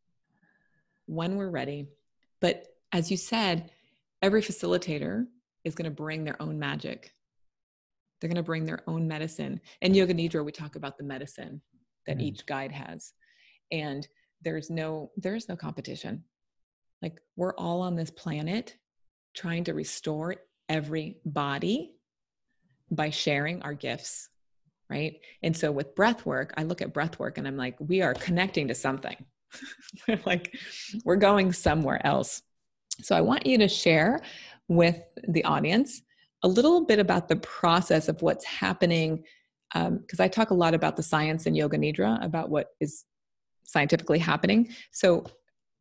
when 1.07 1.37
we're 1.37 1.51
ready. 1.51 1.89
But 2.41 2.67
as 2.93 3.11
you 3.11 3.17
said, 3.17 3.71
every 4.23 4.43
facilitator 4.43 5.27
is 5.65 5.75
going 5.75 5.91
to 5.91 5.91
bring 5.91 6.25
their 6.25 6.41
own 6.43 6.59
magic. 6.59 7.13
They're 8.21 8.29
going 8.29 8.37
to 8.37 8.43
bring 8.43 8.67
their 8.67 8.83
own 8.87 9.09
medicine. 9.09 9.61
In 9.81 9.95
Yoga 9.95 10.15
Nidra, 10.15 10.45
we 10.45 10.53
talk 10.53 10.77
about 10.77 10.99
the 10.99 11.05
medicine 11.05 11.61
that 12.07 12.19
Mhm. 12.19 12.23
each 12.23 12.47
guide 12.47 12.73
has. 12.73 13.15
And 13.73 14.07
there's 14.43 14.69
no 14.71 15.11
there's 15.17 15.49
no 15.49 15.57
competition. 15.57 16.25
Like 17.01 17.19
we're 17.37 17.55
all 17.55 17.81
on 17.81 17.97
this 17.97 18.11
planet 18.11 18.77
trying 19.35 19.65
to 19.65 19.73
restore 19.75 20.37
every 20.69 21.19
body 21.25 21.95
by 22.91 23.11
sharing 23.11 23.63
our 23.63 23.75
gifts 23.75 24.29
right? 24.91 25.15
And 25.43 25.57
so 25.57 25.73
with 25.73 25.95
breath 25.95 26.27
work 26.27 26.53
i 26.57 26.63
look 26.63 26.83
at 26.83 26.93
breath 26.93 27.19
work 27.19 27.39
and 27.39 27.49
i'm 27.49 27.57
like 27.57 27.77
we 27.81 28.03
are 28.03 28.15
connecting 28.15 28.69
to 28.69 28.75
something. 28.75 29.17
Like 30.27 30.57
we're 31.05 31.15
going 31.15 31.53
somewhere 31.53 32.05
else. 32.05 32.43
So 33.01 33.17
i 33.17 33.21
want 33.21 33.47
you 33.47 33.59
to 33.59 33.69
share 33.69 34.21
with 34.69 35.01
the 35.29 35.45
audience 35.45 36.03
a 36.43 36.49
little 36.49 36.85
bit 36.85 36.99
about 36.99 37.29
the 37.29 37.37
process 37.37 38.09
of 38.09 38.21
what's 38.21 38.45
happening 38.45 39.25
um, 39.75 39.99
because 39.99 40.21
i 40.21 40.29
talk 40.29 40.51
a 40.51 40.55
lot 40.55 40.75
about 40.75 40.97
the 40.97 41.03
science 41.03 41.47
in 41.47 41.55
yoga 41.55 41.79
nidra 41.79 42.23
about 42.25 42.51
what 42.51 42.69
is 42.81 43.05
scientifically 43.65 44.19
happening. 44.19 44.69
So 44.93 45.25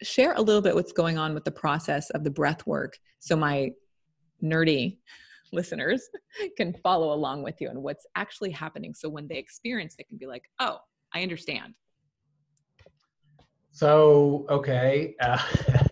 share 0.02 0.34
a 0.34 0.42
little 0.42 0.62
bit 0.62 0.76
what's 0.76 0.92
going 0.92 1.18
on 1.18 1.34
with 1.34 1.46
the 1.46 1.52
process 1.52 2.10
of 2.12 2.24
the 2.24 2.32
breath 2.32 2.66
work. 2.66 2.98
So 3.20 3.36
my 3.36 3.72
nerdy 4.44 4.98
listeners 5.54 6.10
can 6.58 6.74
follow 6.84 7.14
along 7.14 7.44
with 7.44 7.62
you 7.62 7.70
and 7.70 7.82
what's 7.82 8.06
actually 8.16 8.52
happening 8.52 8.94
so 8.94 9.08
when 9.08 9.28
they 9.28 9.38
experience 9.38 9.96
they 9.96 10.04
can 10.04 10.18
be 10.18 10.26
like 10.28 10.44
oh 10.60 10.78
i 11.14 11.22
understand 11.22 11.74
So, 13.76 14.46
okay. 14.50 15.16
Uh, 15.20 15.42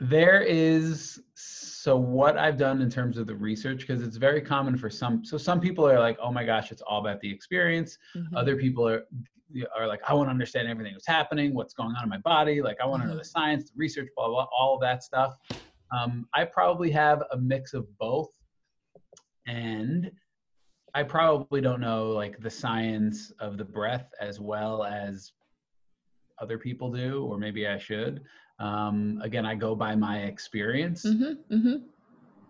there 0.00 0.42
is, 0.42 1.20
so 1.34 1.96
what 1.96 2.36
I've 2.36 2.56
done 2.56 2.80
in 2.80 2.88
terms 2.88 3.18
of 3.18 3.26
the 3.26 3.34
research, 3.34 3.80
because 3.80 4.00
it's 4.02 4.16
very 4.16 4.40
common 4.40 4.76
for 4.76 4.88
some, 4.88 5.24
so 5.24 5.36
some 5.36 5.60
people 5.60 5.88
are 5.88 5.98
like, 5.98 6.16
oh 6.22 6.30
my 6.30 6.44
gosh, 6.44 6.70
it's 6.70 6.82
all 6.82 7.00
about 7.00 7.20
the 7.20 7.30
experience. 7.30 7.98
Mhm. 8.16 8.28
Other 8.36 8.54
people 8.56 8.88
are, 8.88 9.02
are 9.76 9.88
like, 9.88 10.00
I 10.08 10.14
want 10.14 10.28
to 10.28 10.30
understand 10.30 10.68
everything 10.68 10.92
that's 10.92 11.06
happening, 11.08 11.52
what's 11.52 11.74
going 11.74 11.94
on 11.96 12.04
in 12.04 12.08
my 12.08 12.18
body. 12.18 12.62
Like, 12.62 12.76
I 12.80 12.86
want 12.86 13.02
to 13.02 13.08
know 13.08 13.14
Mhm. 13.14 13.18
the 13.18 13.24
science, 13.24 13.64
the 13.70 13.76
research, 13.76 14.08
blah, 14.16 14.28
blah, 14.28 14.46
all 14.56 14.76
of 14.76 14.80
that 14.82 15.02
stuff. 15.02 15.36
Um, 15.92 16.26
I 16.34 16.44
probably 16.44 16.90
have 16.90 17.22
a 17.32 17.36
mix 17.36 17.74
of 17.74 17.86
both. 17.98 18.28
And 19.46 20.10
I 20.94 21.02
probably 21.02 21.60
don't 21.60 21.80
know 21.80 22.10
like 22.10 22.38
the 22.40 22.50
science 22.50 23.32
of 23.40 23.58
the 23.58 23.64
breath 23.64 24.10
as 24.20 24.40
well 24.40 24.84
as 24.84 25.32
other 26.40 26.58
people 26.58 26.90
do, 26.90 27.24
or 27.24 27.38
maybe 27.38 27.66
I 27.66 27.78
should. 27.78 28.22
Um, 28.58 29.20
again, 29.22 29.44
I 29.44 29.54
go 29.54 29.74
by 29.74 29.96
my 29.96 30.20
experience. 30.20 31.04
Mhm, 31.04 31.38
mhm. 31.50 31.84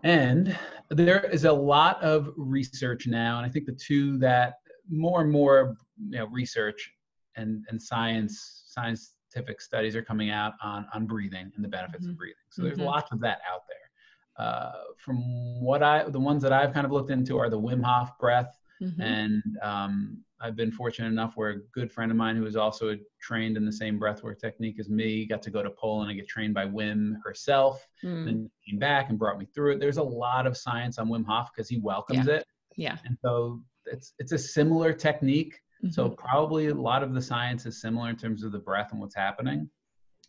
And 0.03 0.57
there 0.89 1.25
is 1.25 1.45
a 1.45 1.51
lot 1.51 2.01
of 2.03 2.31
research 2.37 3.07
now, 3.07 3.37
and 3.37 3.45
I 3.45 3.49
think 3.49 3.65
the 3.65 3.73
two 3.73 4.17
that 4.19 4.55
more 4.87 5.21
and 5.21 5.31
more 5.31 5.77
you 6.09 6.19
know, 6.19 6.27
research 6.27 6.91
and, 7.35 7.65
and 7.69 7.81
science 7.81 8.63
science, 8.67 9.14
scientific 9.35 9.61
studies 9.61 9.95
are 9.95 10.01
coming 10.01 10.29
out 10.29 10.53
on, 10.63 10.85
on 10.93 11.05
breathing 11.05 11.51
and 11.55 11.63
the 11.63 11.67
benefits 11.69 12.07
Mhm. 12.07 12.11
of 12.11 12.17
breathing. 12.17 12.35
So 12.49 12.63
there's 12.63 12.77
Mhm. 12.77 12.85
lots 12.85 13.11
of 13.11 13.19
that 13.21 13.39
out 13.49 13.63
there. 13.67 14.45
Uh, 14.45 14.83
from 14.97 15.17
what 15.61 15.81
I, 15.81 16.03
the 16.09 16.19
ones 16.19 16.41
that 16.43 16.51
I've 16.51 16.73
kind 16.73 16.85
of 16.85 16.91
looked 16.91 17.09
into 17.09 17.37
are 17.37 17.49
the 17.49 17.59
Wim 17.59 17.81
Hof 17.83 18.17
breath, 18.19 18.57
Mhm. 18.81 18.99
and 18.99 19.43
um, 19.61 20.23
I've 20.41 20.55
been 20.57 20.71
fortunate 20.71 21.07
enough 21.07 21.37
where 21.37 21.49
a 21.51 21.59
good 21.71 21.89
friend 21.91 22.11
of 22.11 22.17
mine 22.17 22.35
who 22.35 22.45
is 22.45 22.57
also 22.57 22.97
trained 23.21 23.55
in 23.55 23.65
the 23.65 23.71
same 23.71 23.97
breathwork 23.97 24.39
technique 24.39 24.77
as 24.79 24.89
me 24.89 25.25
got 25.25 25.41
to 25.43 25.51
go 25.51 25.63
to 25.63 25.69
Poland 25.69 26.11
and 26.11 26.19
get 26.19 26.27
trained 26.27 26.53
by 26.53 26.65
Wim 26.65 27.15
herself 27.23 27.87
Mm, 28.03 28.27
and 28.27 28.51
came 28.67 28.77
back 28.77 29.09
and 29.09 29.17
brought 29.17 29.39
me 29.39 29.45
through 29.45 29.73
it. 29.73 29.79
There's 29.79 29.97
a 29.97 30.03
lot 30.03 30.45
of 30.45 30.57
science 30.57 30.99
on 30.99 31.07
Wim 31.07 31.25
Hof 31.25 31.49
because 31.55 31.69
he 31.69 31.79
welcomes 31.79 32.27
it. 32.27 32.45
yeah 32.75 32.97
And 33.05 33.17
so 33.21 33.61
it's 33.85 34.13
it's 34.19 34.33
a 34.33 34.37
similar 34.37 34.91
technique. 34.91 35.61
So 35.91 36.09
Mhm. 36.09 36.17
probably 36.17 36.67
a 36.67 36.73
lot 36.73 37.03
of 37.03 37.13
the 37.13 37.21
science 37.21 37.65
is 37.65 37.79
similar 37.79 38.09
in 38.09 38.15
terms 38.15 38.43
of 38.43 38.51
the 38.51 38.59
breath 38.59 38.91
and 38.91 38.99
what's 38.99 39.15
happening. 39.15 39.69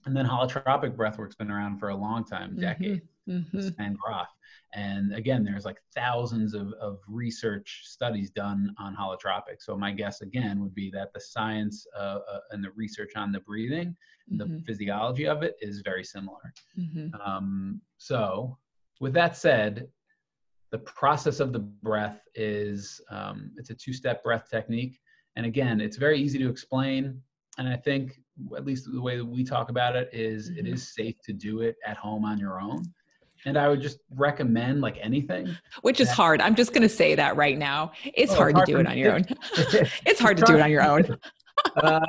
And 0.05 0.17
then 0.17 0.27
holotropic 0.27 0.95
breathwork's 0.95 1.35
been 1.35 1.51
around 1.51 1.79
for 1.79 1.89
a 1.89 1.97
long 1.97 2.25
time, 2.25 2.57
Mhm. 3.29 3.73
Stan 3.73 3.95
Grof. 3.95 4.29
And 4.75 5.13
again, 5.15 5.43
there's 5.43 5.65
like 5.65 5.81
thousands 5.95 6.55
of, 6.55 6.73
of 6.75 7.01
research 7.09 7.83
studies 7.85 8.31
done 8.31 8.75
on 8.79 8.95
holotropic. 8.95 9.61
So 9.61 9.77
my 9.77 9.91
guess 9.91 10.21
again 10.21 10.61
would 10.61 10.75
be 10.75 10.91
that 10.93 11.13
the 11.13 11.21
science 11.21 11.87
uh, 11.97 12.21
uh, 12.31 12.41
and 12.51 12.63
the 12.63 12.71
research 12.73 13.17
on 13.17 13.33
the 13.33 13.41
breathing, 13.41 13.97
mm-hmm. 14.31 14.39
the 14.39 14.63
physiology 14.63 15.27
of 15.27 15.43
it 15.43 15.57
is 15.61 15.81
very 15.81 16.05
similar. 16.05 16.53
Mm-hmm. 16.79 17.21
Um, 17.21 17.81
so 17.99 18.59
with 19.01 19.13
that 19.15 19.37
said, 19.37 19.89
the 20.71 20.79
process 20.79 21.41
of 21.41 21.53
the 21.53 21.61
breath 21.61 22.21
is 22.35 23.01
um, 23.11 23.53
it's 23.57 23.71
a 23.71 23.75
two-step 23.75 24.23
breath 24.23 24.49
technique. 24.51 25.01
And 25.37 25.47
again, 25.47 25.81
it's 25.81 25.97
very 25.97 26.19
easy 26.19 26.39
to 26.39 26.49
explain. 26.49 27.21
And 27.59 27.69
I 27.69 27.77
think 27.77 28.21
at 28.57 28.65
least 28.65 28.91
the 28.91 29.01
way 29.01 29.17
that 29.17 29.25
we 29.25 29.45
talk 29.45 29.71
about 29.71 29.97
it 29.97 30.11
is, 30.13 30.51
mm-hmm. 30.51 30.67
it 30.67 30.67
is 30.67 30.95
safe 30.95 31.17
to 31.25 31.33
do 31.33 31.61
it 31.61 31.77
at 31.87 31.97
home 31.97 32.25
on 32.25 32.39
your 32.39 32.61
own 32.61 32.83
and 33.47 33.57
I 33.57 33.69
would 33.69 33.81
just 33.81 34.01
recommend 34.11 34.81
like 34.81 34.99
anything. 35.01 35.57
Which 35.83 36.01
is 36.01 36.11
hard. 36.11 36.41
I'm 36.41 36.55
just 36.55 36.73
going 36.73 36.83
to 36.83 36.89
say 36.89 37.15
that 37.15 37.37
right 37.37 37.57
now. 37.57 37.93
It's, 38.05 38.33
oh, 38.33 38.37
hard, 38.37 38.57
it's 38.59 38.59
hard, 38.59 38.67
to 38.67 38.73
do 38.73 38.81
it 38.81 38.87
on 38.87 38.99
your 38.99 39.15
own. 39.15 39.25
it's 40.05 40.21
hard 40.21 40.37
to 40.39 40.45
do 40.45 40.57
it 40.57 40.61
on 40.61 40.71
your 40.71 40.83
own. 40.83 41.19
uh, 41.77 42.01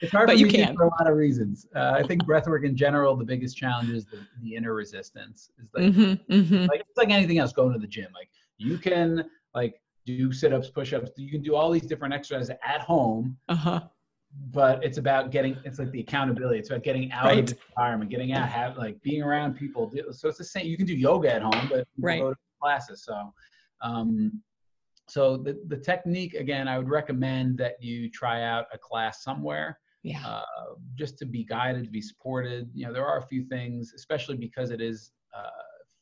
it's 0.00 0.12
hard 0.12 0.26
but 0.26 0.38
you 0.38 0.46
can. 0.46 0.76
for 0.76 0.84
a 0.84 0.90
lot 0.90 1.08
of 1.08 1.16
reasons. 1.16 1.66
Uh, 1.74 1.92
I 1.94 2.02
think 2.02 2.24
breathwork 2.24 2.64
in 2.64 2.76
general, 2.76 3.16
the 3.16 3.24
biggest 3.24 3.56
challenge 3.56 3.90
is 3.90 4.06
the, 4.06 4.18
the 4.42 4.54
inner 4.56 4.74
resistance. 4.74 5.50
Is 5.62 5.68
like, 5.74 5.84
mm-hmm, 5.84 6.32
mm-hmm. 6.32 6.66
like 6.66 6.80
it's 6.80 6.96
like 6.96 7.10
anything 7.10 7.38
else. 7.38 7.52
Going 7.52 7.72
to 7.72 7.78
the 7.78 7.86
gym, 7.86 8.08
like 8.14 8.28
you 8.58 8.78
can 8.78 9.24
like 9.54 9.80
do 10.06 10.32
sit-ups, 10.32 10.70
push-ups. 10.70 11.10
You 11.16 11.30
can 11.30 11.42
do 11.42 11.54
all 11.54 11.70
these 11.70 11.86
different 11.86 12.14
exercises 12.14 12.50
at 12.64 12.80
home. 12.80 13.36
Uh-huh 13.48 13.80
but 14.52 14.84
it's 14.84 14.98
about 14.98 15.30
getting 15.30 15.56
it's 15.64 15.78
like 15.78 15.90
the 15.92 16.00
accountability 16.00 16.58
it's 16.58 16.70
about 16.70 16.82
getting 16.82 17.10
out 17.12 17.24
right. 17.24 17.38
of 17.38 17.46
the 17.46 17.56
environment 17.70 18.10
getting 18.10 18.32
out 18.32 18.48
have 18.48 18.76
like 18.76 19.00
being 19.02 19.22
around 19.22 19.54
people 19.54 19.90
so 20.10 20.28
it's 20.28 20.38
the 20.38 20.44
same 20.44 20.66
you 20.66 20.76
can 20.76 20.86
do 20.86 20.94
yoga 20.94 21.32
at 21.32 21.42
home 21.42 21.66
but 21.70 21.86
right. 21.98 22.20
go 22.20 22.30
to 22.30 22.36
classes 22.60 23.04
so 23.04 23.32
um 23.82 24.42
so 25.08 25.36
the, 25.36 25.58
the 25.68 25.76
technique 25.76 26.34
again 26.34 26.68
i 26.68 26.76
would 26.76 26.88
recommend 26.88 27.56
that 27.56 27.82
you 27.82 28.10
try 28.10 28.42
out 28.42 28.66
a 28.72 28.78
class 28.78 29.22
somewhere 29.22 29.78
yeah 30.02 30.22
uh, 30.26 30.42
just 30.96 31.18
to 31.18 31.24
be 31.24 31.44
guided 31.44 31.84
to 31.84 31.90
be 31.90 32.02
supported 32.02 32.68
you 32.74 32.86
know 32.86 32.92
there 32.92 33.06
are 33.06 33.18
a 33.18 33.26
few 33.26 33.44
things 33.44 33.92
especially 33.94 34.36
because 34.36 34.70
it 34.70 34.80
is 34.80 35.12
uh, 35.36 35.48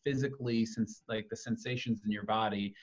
physically 0.05 0.67
since 0.67 1.03
like 1.09 1.27
the 1.31 1.37
sensations 1.37 2.03
in 2.05 2.11
your 2.11 2.25
body 2.25 2.75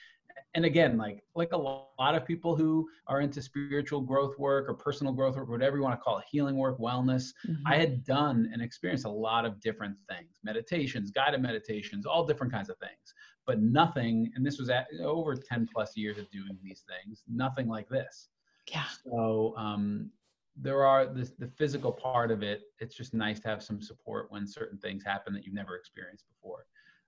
and 0.54 0.64
again 0.64 0.98
like 0.98 1.22
like 1.34 1.52
a 1.52 1.56
lot 1.56 2.14
of 2.14 2.24
people 2.26 2.54
who 2.54 2.88
are 3.06 3.20
into 3.20 3.40
spiritual 3.40 4.00
growth 4.00 4.38
work 4.38 4.68
or 4.68 4.74
personal 4.74 5.12
growth 5.12 5.36
work 5.36 5.48
whatever 5.48 5.76
you 5.76 5.82
want 5.82 5.98
to 5.98 6.02
call 6.02 6.18
it 6.18 6.24
healing 6.30 6.56
work 6.56 6.78
wellness 6.78 7.32
mm-hmm. 7.46 7.66
i 7.66 7.76
had 7.76 8.04
done 8.04 8.50
and 8.52 8.62
experienced 8.62 9.04
a 9.04 9.10
lot 9.10 9.44
of 9.44 9.60
different 9.60 9.96
things. 10.08 10.38
Meditations 10.42 11.10
guided 11.10 11.40
meditations 11.40 12.06
all 12.06 12.26
different 12.26 12.52
kinds 12.52 12.68
of 12.68 12.76
things. 12.78 13.14
But 13.46 13.60
nothing 13.60 14.30
and 14.34 14.44
this 14.46 14.58
was 14.58 14.70
at 14.70 14.86
over 15.02 15.34
10 15.34 15.68
plus 15.72 15.96
years 15.96 16.18
of 16.18 16.30
doing 16.30 16.58
these 16.62 16.84
things 16.88 17.22
nothing 17.28 17.68
like 17.68 17.88
this. 17.88 18.28
Yeah. 18.70 18.84
So 19.04 19.54
um 19.56 20.10
there 20.54 20.84
are 20.84 21.06
the, 21.06 21.30
the 21.38 21.48
physical 21.48 21.90
part 21.90 22.30
of 22.30 22.42
it 22.42 22.62
it's 22.78 22.94
just 22.94 23.14
nice 23.14 23.40
to 23.40 23.48
have 23.48 23.62
some 23.62 23.80
support 23.80 24.30
when 24.30 24.46
certain 24.46 24.78
things 24.78 25.02
happen 25.02 25.32
that 25.32 25.44
you've 25.44 25.54
never 25.54 25.76
experienced 25.76 26.24
before. 26.28 26.66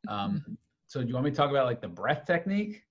Um, 0.09 0.35
mm-hmm. 0.35 0.53
so 0.87 1.01
do 1.01 1.09
you 1.09 1.15
want 1.15 1.25
me 1.25 1.31
to 1.31 1.37
talk 1.37 1.51
about 1.51 1.67
like 1.67 1.81
the 1.81 1.89
breath 1.89 2.25
technique 2.27 2.83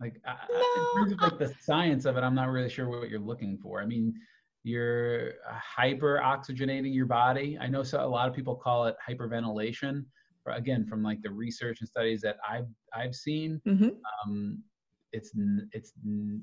like 0.00 0.20
I, 0.26 0.36
in 0.50 0.96
terms 0.96 1.12
of 1.12 1.20
like 1.20 1.38
the 1.38 1.54
science 1.60 2.04
of 2.04 2.16
it, 2.16 2.22
I'm 2.22 2.34
not 2.34 2.48
really 2.48 2.70
sure 2.70 2.88
what 2.88 3.10
you're 3.10 3.20
looking 3.20 3.58
for. 3.62 3.82
I 3.82 3.86
mean, 3.86 4.14
you're 4.62 5.34
hyper 5.46 6.20
oxygenating 6.22 6.94
your 6.94 7.06
body. 7.06 7.58
I 7.60 7.66
know 7.66 7.82
so 7.82 8.04
a 8.04 8.06
lot 8.06 8.28
of 8.28 8.34
people 8.34 8.54
call 8.54 8.86
it 8.86 8.96
hyperventilation. 9.06 10.04
Again, 10.46 10.84
from 10.84 11.02
like 11.02 11.22
the 11.22 11.30
research 11.30 11.80
and 11.80 11.88
studies 11.88 12.20
that 12.22 12.38
I've 12.48 12.66
I've 12.92 13.14
seen, 13.14 13.60
mm-hmm. 13.68 13.90
um, 14.24 14.64
it's 15.12 15.30
it's 15.72 15.92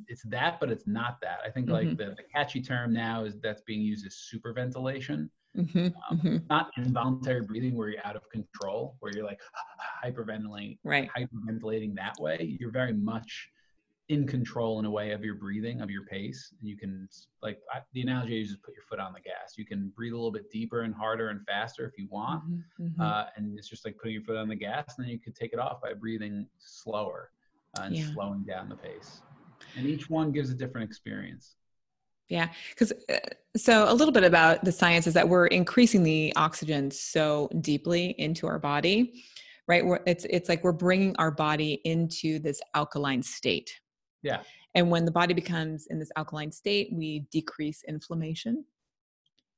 it's 0.08 0.24
that, 0.28 0.60
but 0.62 0.72
it's 0.72 0.88
not 0.88 1.17
that. 1.22 1.39
I 1.46 1.50
think 1.50 1.67
mm-hmm. 1.67 1.89
like 1.89 1.98
the, 1.98 2.15
the, 2.15 2.24
catchy 2.34 2.62
term 2.62 2.93
now 2.93 3.26
is 3.26 3.38
that's 3.41 3.62
being 3.62 3.82
used 3.82 4.06
as 4.06 4.30
superventilation. 4.34 5.30
Mm-hmm, 5.58 5.88
um, 5.88 6.17
mm-hmm. 6.17 6.38
Not 6.50 6.70
involuntary 6.78 7.41
breathing 7.41 7.76
where 7.76 7.89
you're 7.89 8.06
out 8.06 8.15
of 8.15 8.30
control, 8.30 8.96
where 9.00 9.12
you're 9.13 9.26
like 9.26 9.39
hyperventilating, 10.06 10.78
right. 10.84 11.10
hyperventilating 11.17 11.96
that 11.96 12.15
way. 12.20 12.58
You're 12.60 12.72
very 12.72 12.93
much 12.93 13.50
in 14.10 14.26
control 14.26 14.80
in 14.80 14.86
a 14.86 14.91
way 14.91 15.12
of 15.12 15.24
your 15.24 15.36
breathing, 15.36 15.82
of 15.82 15.89
your 15.89 16.06
pace. 16.06 16.54
And 16.60 16.70
you 16.70 16.78
can, 16.78 17.10
like 17.41 17.60
I, 17.74 17.80
the 17.93 18.02
analogy 18.02 18.41
is 18.41 18.50
just 18.50 18.63
put 18.63 18.74
your 18.74 18.84
foot 18.84 19.00
on 19.00 19.13
the 19.13 19.20
gas. 19.20 19.56
You 19.58 19.65
can 19.65 19.91
breathe 19.96 20.13
a 20.13 20.15
little 20.15 20.32
bit 20.32 20.50
deeper 20.50 20.82
and 20.82 20.93
harder 20.93 21.30
and 21.30 21.46
faster 21.46 21.86
if 21.86 21.98
you 21.98 22.08
want. 22.10 22.43
Mm-hmm, 22.46 22.86
mm-hmm. 22.86 23.02
uh, 23.02 23.26
and 23.36 23.58
it's 23.58 23.67
just 23.67 23.84
like 23.84 23.98
putting 23.98 24.13
your 24.13 24.24
foot 24.24 24.38
on 24.38 24.48
the 24.48 24.56
gas, 24.56 24.96
and 24.98 25.06
then 25.06 25.12
you 25.12 25.20
could 25.20 25.36
take 25.36 25.52
it 25.54 25.60
off 25.60 25.82
by 25.82 25.93
breathing 25.93 26.48
slower 26.60 27.32
uh, 27.78 27.84
and 27.84 27.98
yeah. 27.98 28.06
slowing 28.13 28.43
down 28.43 28.70
the 28.70 28.76
pace. 28.76 29.22
And 29.76 29.86
each 29.86 30.10
one 30.10 30.32
gives 30.32 30.50
a 30.52 30.54
different 30.54 30.89
experience. 30.89 31.56
Yeah, 32.30 32.50
because 32.70 32.92
uh, 33.10 33.18
so 33.56 33.90
a 33.90 33.94
little 33.94 34.12
bit 34.12 34.24
about 34.24 34.63
the 34.66 34.72
science 34.72 35.08
is 35.08 35.13
that 35.13 35.28
we're 35.28 35.48
increasing 35.48 36.04
the 36.04 36.34
oxygen 36.36 36.92
so 36.92 37.50
deeply 37.62 38.16
into 38.18 38.48
our 38.48 38.60
body, 38.60 39.24
right? 39.68 39.86
We're, 39.86 40.02
it's 40.06 40.26
it's 40.30 40.50
like 40.50 40.63
we're 40.63 40.74
bringing 40.74 41.16
our 41.18 41.32
body 41.32 41.82
into 41.86 42.40
this 42.40 42.60
alkaline 42.76 43.24
state. 43.24 43.72
Yeah. 44.24 44.42
And 44.76 44.92
when 44.92 45.06
the 45.06 45.12
body 45.12 45.34
becomes 45.34 45.88
in 45.90 46.00
this 46.00 46.12
alkaline 46.18 46.52
state, 46.52 46.90
we 46.92 47.26
decrease 47.32 47.84
inflammation. 47.88 48.66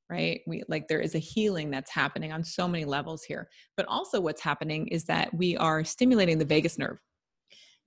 Right? 0.10 0.42
We 0.48 0.64
like 0.68 0.88
there 0.88 1.02
is 1.02 1.14
a 1.14 1.20
healing 1.20 1.70
that's 1.70 1.92
happening 1.92 2.32
on 2.32 2.44
so 2.44 2.68
many 2.68 2.86
levels 2.86 3.24
here. 3.24 3.48
But 3.78 3.86
also 3.88 4.20
what's 4.20 4.42
happening 4.42 4.88
is 4.88 5.06
that 5.06 5.32
we 5.34 5.56
are 5.58 5.84
stimulating 5.84 6.38
the 6.38 6.46
vagus 6.46 6.80
nerve. 6.80 6.98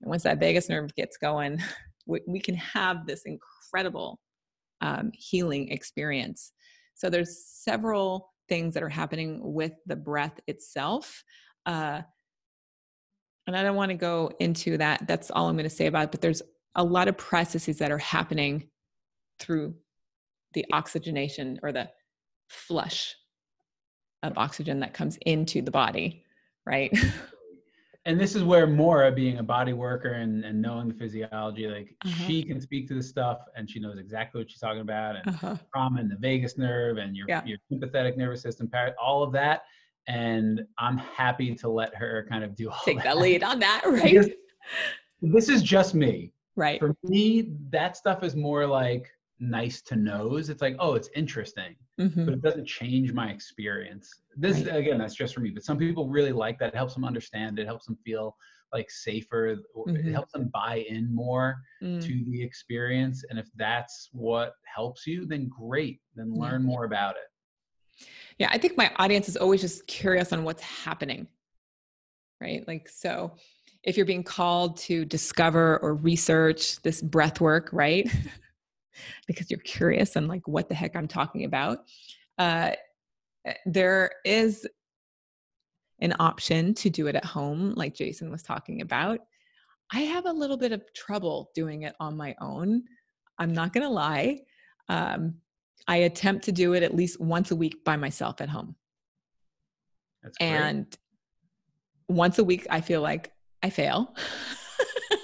And 0.01 0.09
once 0.09 0.23
that 0.23 0.39
vagus 0.39 0.69
nerve 0.69 0.93
gets 0.95 1.17
going, 1.17 1.59
we, 2.05 2.21
we 2.27 2.39
can 2.39 2.55
have 2.55 3.05
this 3.05 3.23
incredible 3.25 4.19
um, 4.83 5.11
healing 5.13 5.71
experience. 5.71 6.51
So 6.93 7.09
there's 7.09 7.43
several 7.47 8.33
things 8.49 8.73
that 8.73 8.83
are 8.83 8.89
happening 8.89 9.39
with 9.41 9.71
the 9.87 9.95
breath 9.95 10.39
itself. 10.45 11.23
Uh, 11.65 12.01
and 13.47 13.55
I 13.55 13.63
don't 13.63 13.77
want 13.77 13.89
to 13.89 13.97
go 13.97 14.31
into 14.39 14.77
that. 14.77 15.07
That's 15.07 15.31
all 15.31 15.47
I'm 15.47 15.55
going 15.55 15.63
to 15.63 15.75
say 15.75 15.87
about 15.87 16.03
it. 16.03 16.11
But 16.11 16.21
there's 16.21 16.41
a 16.75 16.83
lot 16.83 17.07
of 17.07 17.17
processes 17.17 17.77
that 17.79 17.91
are 17.91 17.97
happening 17.97 18.69
through 19.39 19.73
the 20.53 20.65
oxygenation 20.73 21.59
or 21.63 21.71
the 21.71 21.89
flush 22.49 23.15
of 24.21 24.37
oxygen 24.37 24.81
that 24.81 24.93
comes 24.93 25.17
into 25.25 25.61
the 25.61 25.71
body, 25.71 26.23
right? 26.65 26.95
and 28.05 28.19
this 28.19 28.35
is 28.35 28.43
where 28.43 28.67
Mora, 28.67 29.11
being 29.11 29.37
a 29.37 29.43
body 29.43 29.71
worker 29.71 30.09
and, 30.09 30.43
and 30.43 30.61
knowing 30.61 30.89
the 30.89 30.93
physiology, 30.93 31.67
like 31.67 31.95
uh-huh. 32.03 32.27
she 32.27 32.43
can 32.43 32.59
speak 32.59 32.87
to 32.89 32.95
this 32.95 33.07
stuff 33.07 33.39
and 33.55 33.69
she 33.69 33.79
knows 33.79 33.97
exactly 33.97 34.41
what 34.41 34.51
she's 34.51 34.59
talking 34.59 34.81
about 34.81 35.15
and 35.15 35.27
uh-huh. 35.29 35.55
trauma 35.71 36.01
and 36.01 36.11
the 36.11 36.17
vagus 36.17 36.57
nerve 36.57 36.97
and 36.97 37.15
your, 37.15 37.25
yeah. 37.29 37.41
your 37.45 37.57
sympathetic 37.71 38.17
nervous 38.17 38.41
system, 38.41 38.69
all 39.01 39.23
of 39.23 39.31
that. 39.31 39.63
And 40.07 40.65
I'm 40.77 40.97
happy 40.97 41.55
to 41.55 41.69
let 41.69 41.95
her 41.95 42.27
kind 42.29 42.43
of 42.43 42.57
do 42.57 42.69
all 42.69 42.81
Take 42.83 42.97
that. 43.03 43.15
the 43.15 43.21
lead 43.21 43.41
on 43.41 43.59
that, 43.59 43.83
right? 43.87 44.35
this 45.21 45.47
is 45.47 45.63
just 45.63 45.95
me. 45.95 46.33
Right. 46.57 46.79
For 46.79 46.93
me, 47.03 47.53
that 47.69 47.95
stuff 47.95 48.21
is 48.21 48.35
more 48.35 48.67
like 48.67 49.09
nice 49.43 49.81
to 49.83 49.95
knows. 49.95 50.49
It's 50.49 50.61
like, 50.61 50.75
oh, 50.79 50.95
it's 50.95 51.09
interesting, 51.15 51.75
mm-hmm. 51.99 52.25
but 52.25 52.33
it 52.33 52.41
doesn't 52.41 52.67
change 52.67 53.13
my 53.13 53.29
experience. 53.29 54.09
This 54.37 54.61
right. 54.65 54.75
again, 54.75 54.97
that's 54.97 55.15
just 55.15 55.33
for 55.33 55.41
me. 55.41 55.49
But 55.49 55.63
some 55.63 55.77
people 55.77 56.07
really 56.07 56.31
like 56.31 56.59
that. 56.59 56.69
It 56.69 56.75
helps 56.75 56.93
them 56.93 57.05
understand. 57.05 57.59
It 57.59 57.65
helps 57.65 57.85
them 57.85 57.97
feel 58.05 58.35
like 58.73 58.89
safer. 58.89 59.57
Mm-hmm. 59.77 60.07
It 60.07 60.11
helps 60.13 60.31
them 60.31 60.49
buy 60.53 60.85
in 60.89 61.13
more 61.13 61.57
mm. 61.81 62.01
to 62.01 62.25
the 62.27 62.41
experience. 62.41 63.23
And 63.29 63.37
if 63.37 63.47
that's 63.55 64.09
what 64.11 64.53
helps 64.63 65.05
you, 65.05 65.25
then 65.25 65.49
great. 65.49 65.99
Then 66.15 66.33
learn 66.33 66.61
mm-hmm. 66.61 66.65
more 66.65 66.85
about 66.85 67.15
it. 67.15 68.07
Yeah, 68.39 68.49
I 68.51 68.57
think 68.57 68.77
my 68.77 68.91
audience 68.97 69.29
is 69.29 69.37
always 69.37 69.61
just 69.61 69.85
curious 69.85 70.33
on 70.33 70.43
what's 70.43 70.63
happening. 70.63 71.27
Right. 72.41 72.67
Like, 72.67 72.89
so 72.89 73.35
if 73.83 73.95
you're 73.95 74.05
being 74.05 74.23
called 74.23 74.77
to 74.77 75.05
discover 75.05 75.77
or 75.79 75.93
research 75.93 76.81
this 76.81 77.01
breath 77.01 77.39
work, 77.39 77.69
right? 77.71 78.11
because 79.27 79.49
you're 79.49 79.59
curious 79.59 80.15
and 80.15 80.27
like 80.27 80.47
what 80.47 80.69
the 80.69 80.75
heck 80.75 80.95
I'm 80.95 81.07
talking 81.07 81.45
about. 81.45 81.79
Uh, 82.37 82.71
eh, 83.45 83.53
there 83.65 84.11
is 84.25 84.67
an 85.99 86.13
option 86.19 86.73
to 86.75 86.89
do 86.89 87.07
it 87.07 87.15
at 87.15 87.25
home, 87.25 87.73
like 87.75 87.95
Jason 87.95 88.29
was 88.29 88.43
talking 88.43 88.81
about. 88.81 89.19
I 89.91 90.01
have 90.01 90.25
a 90.25 90.31
little 90.31 90.57
bit 90.57 90.71
of 90.71 90.81
trouble 90.93 91.51
doing 91.53 91.83
it 91.83 91.95
on 91.99 92.17
my 92.17 92.35
own. 92.41 92.83
I'm 93.37 93.53
not 93.53 93.73
going 93.73 93.83
to 93.83 93.89
lie. 93.89 94.41
Um, 94.89 95.35
I 95.87 95.97
attempt 95.97 96.45
to 96.45 96.51
do 96.51 96.73
it 96.73 96.83
at 96.83 96.95
least 96.95 97.19
once 97.19 97.51
a 97.51 97.55
week 97.55 97.83
by 97.83 97.95
myself 97.95 98.41
at 98.41 98.49
home. 98.49 98.75
and 100.39 100.97
once 102.07 102.39
a 102.39 102.43
week, 102.43 102.65
I 102.69 102.81
feel 102.81 103.01
like 103.01 103.31
I 103.61 103.69
fail. 103.69 104.15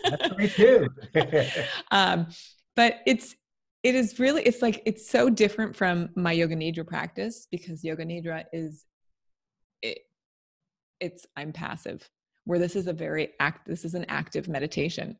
That's 0.03 0.31
me 0.37 0.47
too. 0.49 0.87
um, 1.91 2.27
but 2.75 2.97
it's 3.05 3.35
it 3.83 3.95
is 3.95 4.19
really 4.19 4.43
it's 4.43 4.61
like 4.61 4.81
it's 4.85 5.09
so 5.09 5.29
different 5.29 5.75
from 5.75 6.09
my 6.15 6.31
yoga 6.31 6.55
nidra 6.55 6.85
practice 6.85 7.47
because 7.49 7.83
yoga 7.83 8.05
nidra 8.05 8.43
is 8.51 8.85
it, 9.81 9.99
it's 10.99 11.25
I'm 11.35 11.53
passive. 11.53 12.07
Where 12.45 12.59
this 12.59 12.75
is 12.75 12.87
a 12.87 12.93
very 12.93 13.29
act, 13.39 13.67
this 13.67 13.85
is 13.85 13.93
an 13.93 14.05
active 14.09 14.47
meditation 14.47 15.17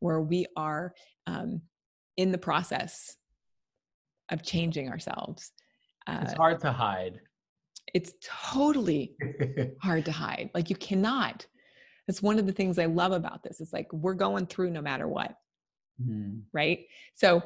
where 0.00 0.20
we 0.20 0.46
are 0.56 0.94
um, 1.26 1.60
in 2.16 2.32
the 2.32 2.38
process 2.38 3.16
of 4.30 4.42
changing 4.42 4.88
ourselves. 4.88 5.52
Uh, 6.06 6.20
it's 6.22 6.32
hard 6.32 6.60
to 6.60 6.72
hide. 6.72 7.20
It's 7.92 8.12
totally 8.24 9.16
hard 9.82 10.04
to 10.06 10.12
hide. 10.12 10.50
Like 10.54 10.70
you 10.70 10.76
cannot. 10.76 11.46
That's 12.06 12.22
one 12.22 12.38
of 12.38 12.46
the 12.46 12.52
things 12.52 12.78
I 12.78 12.86
love 12.86 13.12
about 13.12 13.42
this. 13.42 13.60
It's 13.60 13.72
like 13.72 13.92
we're 13.92 14.14
going 14.14 14.46
through 14.46 14.70
no 14.70 14.82
matter 14.82 15.08
what. 15.08 15.34
Mm. 16.02 16.42
Right. 16.52 16.86
So 17.14 17.42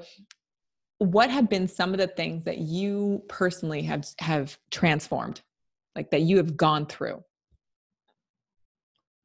what 0.99 1.31
have 1.31 1.49
been 1.49 1.69
some 1.69 1.93
of 1.93 1.99
the 1.99 2.09
things 2.09 2.45
that 2.45 2.59
you 2.59 3.23
personally 3.29 3.83
have 3.83 4.07
have 4.19 4.59
transformed 4.71 5.41
like 5.95 6.11
that 6.11 6.23
you 6.23 6.37
have 6.37 6.57
gone 6.57 6.87
through? 6.87 7.23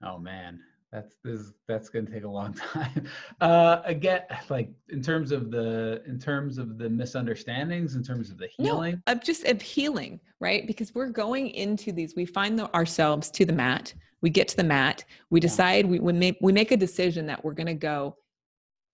Oh 0.04 0.18
man. 0.18 0.60
That's 0.92 1.16
this 1.24 1.54
that's 1.68 1.90
going 1.90 2.06
to 2.06 2.12
take 2.12 2.24
a 2.24 2.30
long 2.30 2.54
time. 2.74 3.08
Uh 3.42 3.82
again 3.84 4.22
like 4.50 4.70
in 4.90 5.02
terms 5.02 5.32
of 5.32 5.50
the 5.50 6.04
in 6.06 6.20
terms 6.20 6.60
of 6.60 6.78
the 6.78 6.90
misunderstandings 6.90 7.96
in 7.96 8.04
terms 8.04 8.30
of 8.30 8.38
the 8.38 8.48
healing? 8.48 9.02
no, 9.08 9.14
of 9.14 9.24
just 9.24 9.44
of 9.46 9.62
healing 9.62 10.20
right? 10.40 10.68
Because 10.68 10.94
we're 10.94 11.10
going 11.10 11.50
into 11.50 11.92
these 11.92 12.16
we 12.16 12.26
find 12.26 12.60
the, 12.60 12.74
ourselves 12.76 13.32
to 13.32 13.46
the 13.46 13.54
mat 13.54 13.94
we 14.22 14.30
get 14.30 14.48
to 14.50 14.58
the 14.58 14.64
mat 14.64 15.04
we 15.32 15.40
decide 15.40 15.88
we, 15.88 16.00
we 16.00 16.14
make 16.14 16.38
we 16.42 16.54
make 16.54 16.72
a 16.72 16.78
decision 16.78 17.26
that 17.26 17.44
we're 17.44 17.54
going 17.54 17.66
to 17.66 17.74
go 17.74 18.16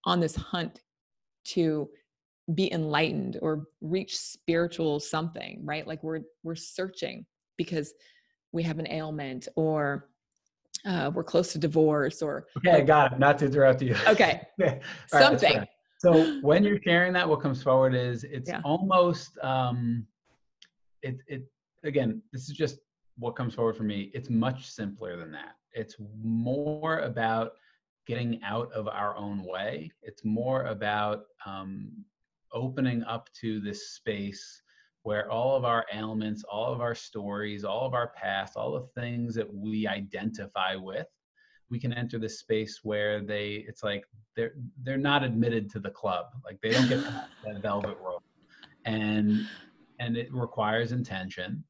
on 0.06 0.20
this 0.20 0.34
hunt 0.34 0.80
to 1.44 1.88
be 2.54 2.72
enlightened 2.72 3.38
or 3.42 3.66
reach 3.80 4.18
spiritual 4.18 5.00
something 5.00 5.60
right? 5.64 5.86
Like 5.86 6.02
we're 6.02 6.20
we're 6.42 6.54
searching 6.54 7.26
because 7.56 7.92
we 8.52 8.62
have 8.62 8.78
an 8.78 8.90
ailment 8.90 9.48
or 9.56 10.08
uh, 10.86 11.10
we're 11.14 11.24
close 11.24 11.52
to 11.52 11.58
divorce 11.58 12.22
or 12.22 12.46
okay 12.56 12.72
like, 12.72 12.82
i 12.82 12.84
got 12.84 13.12
it. 13.12 13.18
Not 13.18 13.38
to 13.38 13.46
interrupt 13.46 13.82
you. 13.82 13.94
Okay. 14.08 14.42
Something. 15.08 15.66
So 15.98 16.40
when 16.40 16.64
you're 16.64 16.80
sharing 16.82 17.12
that 17.12 17.28
what 17.28 17.40
comes 17.40 17.62
forward 17.62 17.94
is 17.94 18.24
it's 18.24 18.48
yeah. 18.48 18.62
almost 18.64 19.36
um 19.42 20.06
it 21.02 21.18
it 21.26 21.44
again 21.84 22.22
this 22.32 22.48
is 22.48 22.56
just 22.56 22.78
what 23.20 23.36
comes 23.36 23.54
forward 23.54 23.76
for 23.76 23.84
me. 23.84 24.10
It's 24.14 24.30
much 24.30 24.70
simpler 24.70 25.16
than 25.16 25.30
that. 25.32 25.56
It's 25.72 25.96
more 26.22 27.00
about 27.00 27.52
getting 28.06 28.40
out 28.42 28.72
of 28.72 28.88
our 28.88 29.16
own 29.16 29.44
way. 29.44 29.90
It's 30.02 30.24
more 30.24 30.64
about 30.64 31.26
um, 31.46 31.92
opening 32.52 33.02
up 33.04 33.28
to 33.40 33.60
this 33.60 33.92
space 33.92 34.62
where 35.02 35.30
all 35.30 35.56
of 35.56 35.64
our 35.64 35.86
ailments, 35.92 36.44
all 36.44 36.72
of 36.72 36.80
our 36.80 36.94
stories, 36.94 37.64
all 37.64 37.86
of 37.86 37.94
our 37.94 38.08
past, 38.08 38.56
all 38.56 38.72
the 38.72 39.00
things 39.00 39.34
that 39.34 39.52
we 39.52 39.86
identify 39.86 40.74
with, 40.74 41.06
we 41.70 41.78
can 41.78 41.92
enter 41.92 42.18
this 42.18 42.38
space 42.38 42.80
where 42.82 43.22
they 43.22 43.64
it's 43.68 43.82
like 43.82 44.04
they're 44.36 44.54
they're 44.82 44.98
not 44.98 45.22
admitted 45.22 45.70
to 45.70 45.78
the 45.78 45.90
club. 45.90 46.26
Like 46.44 46.60
they 46.62 46.70
don't 46.70 46.88
get 46.88 47.02
that 47.44 47.62
velvet 47.62 47.96
rope. 48.04 48.24
And 48.84 49.46
and 50.00 50.16
it 50.16 50.32
requires 50.32 50.92
intention 50.92 51.64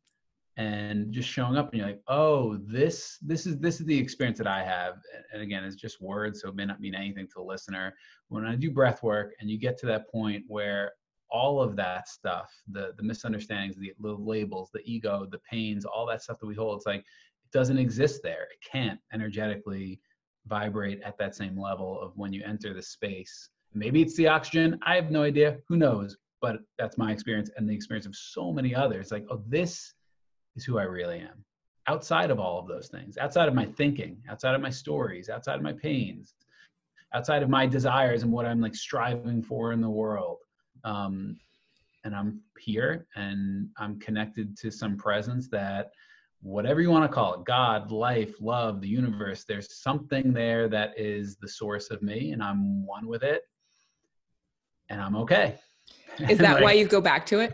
and 0.61 1.11
just 1.11 1.27
showing 1.27 1.57
up 1.57 1.71
and 1.71 1.79
you're 1.79 1.89
like 1.89 2.03
oh 2.09 2.59
this 2.67 3.17
this 3.23 3.47
is 3.47 3.59
this 3.59 3.81
is 3.81 3.87
the 3.87 3.99
experience 3.99 4.37
that 4.37 4.47
i 4.47 4.63
have. 4.63 4.97
And 5.33 5.41
again 5.41 5.65
it's 5.65 5.77
just 5.77 6.03
words 6.03 6.43
so 6.43 6.49
it 6.49 6.55
may 6.55 6.67
not 6.67 6.81
mean 6.81 6.95
anything 6.95 7.27
to 7.29 7.35
the 7.37 7.43
listener. 7.43 7.95
When 8.29 8.45
i 8.45 8.57
do 8.57 8.71
breath 8.71 9.03
work 9.03 9.33
and 9.41 9.49
you 9.49 9.59
get 9.59 9.79
to 9.79 9.87
that 9.87 10.11
point 10.11 10.45
where 10.49 10.93
all 11.31 11.63
of 11.63 11.77
that 11.77 12.09
stuff 12.09 12.53
the 12.73 12.93
the 12.97 13.03
misunderstandings 13.03 13.77
the, 13.77 13.93
the 14.01 14.13
labels 14.13 14.69
the 14.75 14.83
ego 14.85 15.27
the 15.31 15.39
pains 15.39 15.85
all 15.85 16.05
that 16.05 16.21
stuff 16.23 16.39
that 16.41 16.47
we 16.47 16.57
hold 16.57 16.77
it's 16.77 16.87
like 16.87 17.01
it 17.01 17.53
doesn't 17.53 17.79
exist 17.79 18.21
there. 18.23 18.49
It 18.53 18.61
can't 18.71 19.01
energetically 19.13 20.01
vibrate 20.47 21.01
at 21.03 21.17
that 21.19 21.35
same 21.35 21.59
level 21.59 22.01
of 22.01 22.13
when 22.17 22.33
you 22.33 22.43
enter 22.45 22.75
the 22.75 22.83
space. 22.83 23.49
Maybe 23.73 24.03
it's 24.03 24.17
the 24.17 24.29
oxygen 24.29 24.79
i 24.83 24.95
have 24.97 25.11
no 25.11 25.23
idea 25.23 25.59
who 25.69 25.77
knows? 25.77 26.19
But 26.43 26.57
that's 26.79 26.99
my 26.99 27.13
experience 27.13 27.51
and 27.57 27.67
the 27.69 27.75
experience 27.75 28.07
of 28.07 28.15
so 28.15 28.53
many 28.53 28.75
others. 28.75 29.11
Like 29.11 29.25
oh 29.31 29.43
this 29.47 29.95
is 30.61 30.67
who 30.67 30.79
I 30.79 30.83
really 30.83 31.19
am. 31.19 31.45
Outside 31.87 32.31
of 32.31 32.39
all 32.39 32.59
of 32.59 32.69
those 32.69 32.89
things, 32.89 33.17
outside 33.17 33.49
of 33.49 33.55
my 33.55 33.65
thinking, 33.65 34.23
outside 34.29 34.55
of 34.55 34.61
my 34.61 34.71
stories, 34.71 35.29
outside 35.31 35.57
of 35.57 35.63
my 35.63 35.73
pains, 35.73 36.35
outside 37.15 37.43
of 37.43 37.49
my 37.49 37.67
desires 37.67 38.23
and 38.23 38.31
what 38.31 38.47
I'm 38.47 38.61
like 38.61 38.75
striving 38.75 39.43
for 39.43 39.73
in 39.73 39.81
the 39.81 39.89
world. 39.89 40.39
Um, 40.85 41.37
and 42.05 42.15
I'm 42.15 42.41
here 42.59 43.07
and 43.17 43.69
I'm 43.79 43.99
connected 43.99 44.57
to 44.59 44.71
some 44.71 44.97
presence 44.97 45.49
that, 45.49 45.91
whatever 46.43 46.81
you 46.81 46.91
want 46.91 47.05
to 47.05 47.15
call 47.15 47.35
it 47.35 47.45
God, 47.45 47.91
life, 47.91 48.35
love, 48.41 48.81
the 48.81 48.89
universe 48.89 49.45
there's 49.45 49.75
something 49.75 50.33
there 50.33 50.69
that 50.69 50.99
is 50.99 51.37
the 51.37 51.49
source 51.49 51.91
of 51.91 52.01
me, 52.01 52.33
and 52.33 52.43
I'm 52.43 52.87
one 52.87 53.07
with 53.07 53.23
it, 53.23 53.43
and 54.89 55.03
I'm 55.03 55.17
okay. 55.17 55.59
Is 56.31 56.39
that 56.39 56.55
like, 56.55 56.63
why 56.63 56.73
you 56.73 56.87
go 56.87 57.03
back 57.03 57.27
to 57.27 57.41
it? 57.41 57.53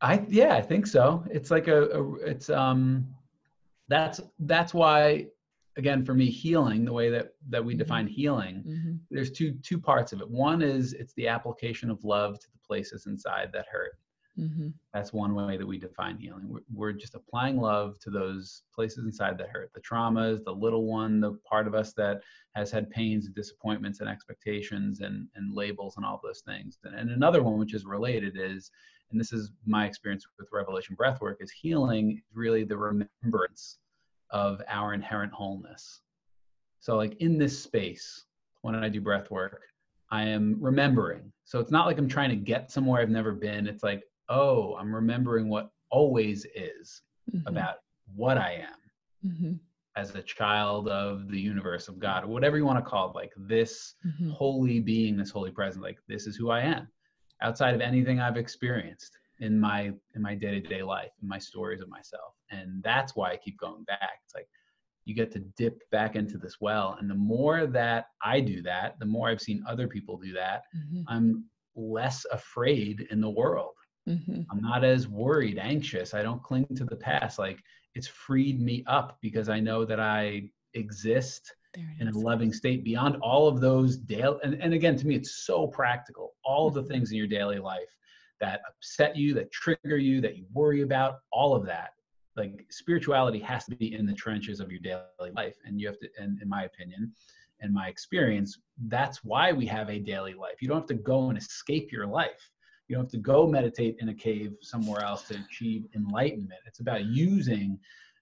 I 0.00 0.24
yeah, 0.28 0.54
I 0.54 0.60
think 0.60 0.86
so. 0.86 1.24
It's 1.30 1.50
like 1.50 1.68
a, 1.68 1.90
a 1.90 2.14
it's 2.16 2.50
um 2.50 3.06
that's 3.88 4.20
that's 4.40 4.74
why 4.74 5.26
again 5.76 6.04
for 6.04 6.14
me 6.14 6.26
healing 6.26 6.84
the 6.84 6.92
way 6.92 7.10
that 7.10 7.34
that 7.48 7.64
we 7.64 7.72
mm-hmm. 7.72 7.78
define 7.78 8.06
healing 8.06 8.64
mm-hmm. 8.66 8.94
there's 9.10 9.30
two 9.30 9.52
two 9.62 9.78
parts 9.78 10.12
of 10.12 10.20
it 10.20 10.30
one 10.30 10.62
is 10.62 10.92
it's 10.94 11.14
the 11.14 11.28
application 11.28 11.90
of 11.90 12.04
love 12.04 12.38
to 12.38 12.46
the 12.52 12.58
places 12.66 13.06
inside 13.06 13.50
that 13.52 13.66
hurt 13.70 13.98
mm-hmm. 14.38 14.68
that's 14.92 15.12
one 15.12 15.34
way 15.34 15.56
that 15.56 15.66
we 15.66 15.78
define 15.78 16.16
healing 16.16 16.48
we're, 16.48 16.60
we're 16.72 16.92
just 16.92 17.14
applying 17.14 17.56
love 17.56 17.98
to 17.98 18.10
those 18.10 18.62
places 18.74 19.04
inside 19.04 19.36
that 19.36 19.48
hurt 19.48 19.70
the 19.74 19.80
traumas 19.80 20.44
the 20.44 20.52
little 20.52 20.86
one 20.86 21.20
the 21.20 21.32
part 21.48 21.66
of 21.66 21.74
us 21.74 21.92
that 21.92 22.20
has 22.54 22.70
had 22.70 22.88
pains 22.90 23.26
and 23.26 23.34
disappointments 23.34 24.00
and 24.00 24.08
expectations 24.08 25.00
and 25.00 25.28
and 25.34 25.54
labels 25.54 25.96
and 25.96 26.06
all 26.06 26.20
those 26.22 26.40
things 26.40 26.78
and, 26.84 26.94
and 26.94 27.10
another 27.10 27.42
one 27.42 27.58
which 27.58 27.74
is 27.74 27.84
related 27.84 28.36
is 28.38 28.70
and 29.14 29.20
this 29.20 29.32
is 29.32 29.52
my 29.64 29.86
experience 29.86 30.26
with 30.38 30.48
revelation 30.52 30.96
breathwork 30.96 31.36
is 31.38 31.50
healing 31.52 32.10
is 32.18 32.24
really 32.34 32.64
the 32.64 32.76
remembrance 32.76 33.78
of 34.30 34.60
our 34.68 34.92
inherent 34.92 35.32
wholeness 35.32 36.00
so 36.80 36.96
like 36.96 37.14
in 37.20 37.38
this 37.38 37.56
space 37.56 38.24
when 38.62 38.74
i 38.74 38.88
do 38.88 39.00
breath 39.00 39.30
work 39.30 39.62
i 40.10 40.24
am 40.24 40.56
remembering 40.60 41.32
so 41.44 41.60
it's 41.60 41.70
not 41.70 41.86
like 41.86 41.96
i'm 41.96 42.08
trying 42.08 42.28
to 42.28 42.36
get 42.36 42.72
somewhere 42.72 43.00
i've 43.00 43.08
never 43.08 43.32
been 43.32 43.68
it's 43.68 43.84
like 43.84 44.02
oh 44.28 44.74
i'm 44.74 44.92
remembering 44.92 45.48
what 45.48 45.70
always 45.90 46.44
is 46.56 47.02
mm-hmm. 47.32 47.46
about 47.46 47.76
what 48.16 48.36
i 48.36 48.54
am 48.54 49.30
mm-hmm. 49.30 49.52
as 49.94 50.12
a 50.16 50.22
child 50.22 50.88
of 50.88 51.28
the 51.28 51.40
universe 51.40 51.86
of 51.86 52.00
god 52.00 52.24
or 52.24 52.26
whatever 52.26 52.56
you 52.56 52.66
want 52.66 52.84
to 52.84 52.90
call 52.90 53.10
it 53.10 53.14
like 53.14 53.32
this 53.36 53.94
mm-hmm. 54.04 54.30
holy 54.30 54.80
being 54.80 55.16
this 55.16 55.30
holy 55.30 55.52
presence 55.52 55.84
like 55.84 55.98
this 56.08 56.26
is 56.26 56.34
who 56.34 56.50
i 56.50 56.60
am 56.60 56.88
outside 57.44 57.74
of 57.74 57.80
anything 57.80 58.20
I've 58.20 58.38
experienced 58.38 59.18
in 59.40 59.60
my 59.60 59.92
in 60.14 60.22
my 60.22 60.34
day-to-day 60.34 60.82
life 60.82 61.10
in 61.22 61.28
my 61.28 61.38
stories 61.38 61.80
of 61.80 61.88
myself. 61.88 62.34
And 62.50 62.82
that's 62.82 63.14
why 63.14 63.30
i 63.32 63.36
keep 63.36 63.58
going 63.58 63.84
back. 63.84 64.18
It's 64.24 64.34
like 64.34 64.48
you 65.04 65.14
get 65.14 65.30
to 65.32 65.40
dip 65.58 65.78
back 65.90 66.16
into 66.16 66.38
this 66.38 66.56
well. 66.60 66.96
And 66.98 67.10
the 67.10 67.14
more 67.14 67.66
that 67.66 68.06
i 68.22 68.40
do 68.40 68.62
that 68.62 68.98
the 68.98 69.06
more 69.06 69.28
i've 69.28 69.40
seen 69.40 69.62
other 69.68 69.86
people 69.86 70.16
do 70.16 70.32
that 70.32 70.62
mm-hmm. 70.76 71.02
i'm 71.08 71.44
less 71.76 72.24
afraid 72.32 73.06
in 73.10 73.20
the 73.20 73.30
world. 73.30 73.74
Mm-hmm. 74.08 74.42
i'm 74.50 74.60
not 74.60 74.84
as 74.84 75.08
worried 75.08 75.58
anxious. 75.58 76.14
I 76.14 76.22
don't 76.22 76.42
cling 76.42 76.66
to 76.76 76.84
the 76.84 76.96
past. 76.96 77.38
Like 77.38 77.60
it's 77.94 78.08
freed 78.08 78.60
me 78.60 78.84
up 78.86 79.18
because 79.20 79.48
i 79.48 79.60
know 79.60 79.84
that 79.84 80.00
i 80.00 80.48
exist 80.74 81.54
in 82.00 82.08
a 82.08 82.18
loving 82.18 82.52
state 82.52 82.84
beyond 82.84 83.16
all 83.22 83.48
of 83.48 83.60
those 83.60 83.96
daily 83.96 84.38
and, 84.42 84.54
and 84.54 84.74
again 84.74 84.96
to 84.96 85.06
me 85.06 85.14
it's 85.14 85.44
so 85.46 85.66
practical. 85.66 86.34
All 86.44 86.68
of 86.68 86.74
the 86.74 86.80
mm-hmm. 86.80 86.90
things 86.90 87.10
in 87.10 87.18
your 87.18 87.26
daily 87.26 87.58
life 87.58 87.96
that 88.40 88.60
upset 88.68 89.16
you 89.16 89.34
that 89.34 89.52
trigger 89.52 89.96
you 89.96 90.20
that 90.20 90.36
you 90.36 90.44
worry 90.52 90.82
about 90.82 91.18
all 91.32 91.54
of 91.54 91.64
that 91.66 91.90
like 92.36 92.66
spirituality 92.70 93.38
has 93.38 93.64
to 93.64 93.76
be 93.76 93.94
in 93.94 94.06
the 94.06 94.12
trenches 94.12 94.58
of 94.60 94.70
your 94.70 94.80
daily 94.80 95.30
life 95.34 95.56
and 95.64 95.80
you 95.80 95.86
have 95.86 95.98
to 95.98 96.08
and 96.18 96.40
in 96.42 96.48
my 96.48 96.64
opinion 96.64 97.12
and 97.60 97.72
my 97.72 97.88
experience 97.88 98.58
that's 98.86 99.24
why 99.24 99.52
we 99.52 99.66
have 99.66 99.88
a 99.88 99.98
daily 99.98 100.34
life. 100.34 100.60
You 100.60 100.68
don't 100.68 100.78
have 100.78 100.88
to 100.88 100.94
go 100.94 101.28
and 101.28 101.38
escape 101.38 101.92
your 101.92 102.06
life. 102.06 102.50
You 102.88 102.96
don't 102.96 103.04
have 103.04 103.12
to 103.12 103.18
go 103.18 103.46
meditate 103.46 103.96
in 104.00 104.10
a 104.10 104.14
cave 104.14 104.54
somewhere 104.60 105.02
else 105.02 105.22
to 105.28 105.38
achieve 105.48 105.86
enlightenment. 105.94 106.60
It's 106.66 106.80
about 106.80 107.04
using 107.06 107.78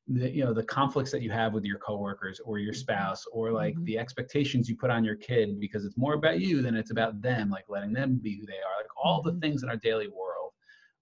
the 0.09 0.31
you 0.31 0.45
know 0.45 0.53
the 0.53 0.65
conflicts 0.65 1.11
that 1.13 1.23
you 1.23 1.31
have 1.31 1.53
with 1.53 1.65
your 1.65 1.79
coworkers 1.79 2.41
or 2.45 2.59
your 2.59 2.73
mm-hmm. 2.73 2.81
spouse 2.81 3.25
or 3.33 3.53
like 3.53 3.75
mm-hmm. 3.75 3.85
the 3.85 3.99
expectations 3.99 4.69
you 4.69 4.77
put 4.77 4.91
on 4.91 5.05
your 5.05 5.15
kid 5.15 5.61
because 5.61 5.85
it's 5.85 5.97
more 5.97 6.15
about 6.15 6.41
you 6.41 6.61
than 6.61 6.75
it's 6.75 6.91
about 6.91 7.21
them 7.23 7.49
like 7.49 7.65
letting 7.69 7.93
them 7.93 8.19
be 8.21 8.39
who 8.39 8.47
they 8.47 8.55
are 8.55 8.81
like 8.81 8.87
all 9.03 9.23
the 9.23 9.31
mm-hmm. 9.31 9.41
things 9.41 9.63
in 9.63 9.69
our 9.69 9.77
daily 9.77 10.09
world 10.09 10.53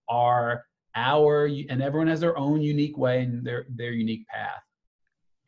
are 0.08 0.64
our 0.96 1.46
and 1.46 1.82
everyone 1.82 2.08
has 2.08 2.20
their 2.20 2.36
own 2.36 2.60
unique 2.60 2.98
way 2.98 3.22
and 3.22 3.44
their 3.44 3.64
their 3.70 3.92
unique 3.92 4.26
path 4.26 4.62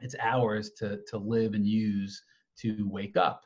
it's 0.00 0.14
ours 0.20 0.70
to 0.78 1.00
to 1.06 1.18
live 1.18 1.54
and 1.54 1.66
use 1.66 2.22
to 2.58 2.88
wake 2.88 3.16
up 3.16 3.42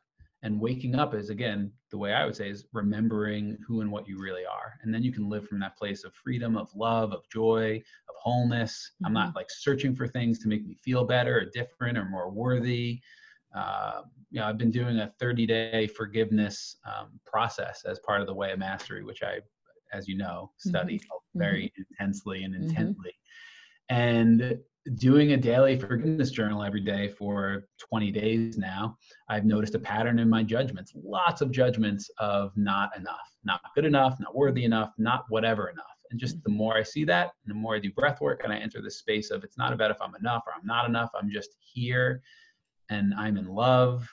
and 0.47 0.61
waking 0.61 0.95
up 0.95 1.13
is 1.13 1.29
again 1.29 1.73
the 1.91 1.99
way 1.99 2.13
i 2.13 2.25
would 2.25 2.37
say 2.37 2.49
is 2.49 2.67
remembering 2.73 3.59
who 3.67 3.81
and 3.81 3.91
what 3.91 4.07
you 4.07 4.17
really 4.17 4.47
are 4.47 4.75
and 4.83 4.95
then 4.95 5.03
you 5.03 5.13
can 5.13 5.29
live 5.29 5.47
from 5.47 5.59
that 5.59 5.77
place 5.77 6.05
of 6.05 6.15
freedom 6.15 6.57
of 6.57 6.71
love 6.75 7.13
of 7.13 7.29
joy 7.29 7.83
of 8.09 8.15
wholeness 8.17 8.93
mm-hmm. 8.95 9.07
i'm 9.07 9.13
not 9.13 9.29
mm-hmm. 9.29 9.39
like 9.39 9.51
searching 9.51 9.95
for 9.95 10.07
things 10.07 10.39
to 10.39 10.49
make 10.49 10.65
me 10.65 10.75
feel 10.75 11.05
better 11.05 11.37
or 11.37 11.45
different 11.53 11.99
or 11.99 12.05
more 12.05 12.31
worthy 12.31 13.01
uh, 13.57 14.03
you 14.31 14.39
know 14.39 14.47
i've 14.47 14.59
been 14.59 14.71
doing 14.71 15.01
a 15.01 15.13
30 15.19 15.47
day 15.47 15.87
forgiveness 15.89 16.77
um, 16.87 17.19
process 17.27 17.83
as 17.85 17.99
part 17.99 18.21
of 18.21 18.29
the 18.29 18.35
way 18.35 18.53
of 18.53 18.59
mastery 18.59 19.03
which 19.03 19.25
i 19.25 19.41
as 19.93 20.07
you 20.07 20.17
know 20.17 20.53
study 20.59 20.99
mm-hmm. 20.99 21.39
very 21.39 21.65
mm-hmm. 21.65 21.83
intensely 21.91 22.45
and 22.45 22.55
mm-hmm. 22.55 22.69
intently 22.69 23.13
and 23.89 24.59
doing 24.95 25.33
a 25.33 25.37
daily 25.37 25.79
forgiveness 25.79 26.31
journal 26.31 26.63
every 26.63 26.81
day 26.81 27.09
for 27.09 27.67
20 27.79 28.11
days 28.13 28.57
now, 28.57 28.97
I've 29.29 29.45
noticed 29.45 29.75
a 29.75 29.79
pattern 29.79 30.19
in 30.19 30.31
my 30.31 30.43
judgments. 30.43 30.93
Lots 30.95 31.41
of 31.41 31.51
judgments 31.51 32.11
of 32.19 32.57
not 32.57 32.97
enough, 32.97 33.35
not 33.45 33.61
good 33.75 33.85
enough, 33.85 34.19
not 34.21 34.35
worthy 34.35 34.65
enough, 34.65 34.93
not 34.99 35.25
whatever 35.29 35.69
enough. 35.69 35.87
And 36.11 36.21
just 36.21 36.43
the 36.45 36.51
more 36.51 36.77
I 36.77 36.85
see 36.85 37.05
that, 37.05 37.33
and 37.45 37.51
the 37.51 37.59
more 37.59 37.75
I 37.75 37.81
do 37.81 37.91
breath 37.93 38.21
work 38.21 38.43
and 38.45 38.53
I 38.53 38.59
enter 38.59 38.81
this 38.81 38.99
space 38.99 39.31
of 39.31 39.43
it's 39.43 39.59
not 39.59 39.73
about 39.73 39.91
if 39.91 40.01
I'm 40.01 40.15
enough 40.15 40.45
or 40.47 40.53
I'm 40.55 40.67
not 40.67 40.89
enough, 40.89 41.11
I'm 41.21 41.31
just 41.31 41.51
here 41.59 42.23
and 42.89 43.13
I'm 43.15 43.37
in 43.37 43.49
love, 43.49 44.09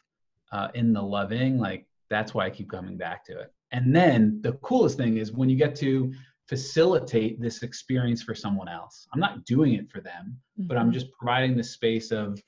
uh, 0.51 0.69
in 0.73 0.93
the 0.93 1.01
loving, 1.01 1.59
like 1.59 1.85
that's 2.09 2.33
why 2.33 2.45
I 2.45 2.49
keep 2.49 2.69
coming 2.69 2.97
back 2.97 3.23
to 3.25 3.39
it. 3.39 3.53
And 3.71 3.95
then 3.95 4.39
the 4.41 4.53
coolest 4.53 4.97
thing 4.97 5.17
is 5.17 5.31
when 5.31 5.49
you 5.49 5.55
get 5.55 5.75
to 5.77 6.13
facilitate 6.47 7.41
this 7.41 7.63
experience 7.63 8.21
for 8.21 8.35
someone 8.35 8.67
else. 8.67 9.07
I'm 9.13 9.19
not 9.19 9.45
doing 9.45 9.73
it 9.73 9.89
for 9.89 10.01
them, 10.01 10.37
mm-hmm. 10.59 10.67
but 10.67 10.77
I'm 10.77 10.87
mm-hmm. 10.87 10.93
just 10.93 11.11
providing 11.13 11.55
the 11.55 11.63
space 11.63 12.11
of 12.11 12.41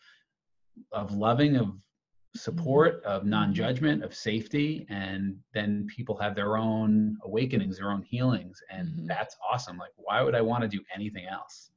of 0.91 1.13
loving, 1.13 1.55
of 1.55 1.73
support, 2.35 3.01
mm-hmm. 3.03 3.11
of 3.11 3.25
non-judgment, 3.25 4.03
of 4.03 4.13
safety, 4.13 4.85
and 4.89 5.37
then 5.53 5.87
people 5.87 6.17
have 6.17 6.35
their 6.35 6.57
own 6.57 7.17
awakenings, 7.23 7.77
their 7.77 7.91
own 7.91 8.03
healings, 8.03 8.61
and 8.69 8.89
mm-hmm. 8.89 9.07
that's 9.07 9.37
awesome. 9.49 9.77
Like, 9.77 9.93
why 9.95 10.21
would 10.21 10.35
I 10.35 10.41
want 10.41 10.63
to 10.63 10.67
do 10.67 10.81
anything 10.93 11.25
else? 11.25 11.71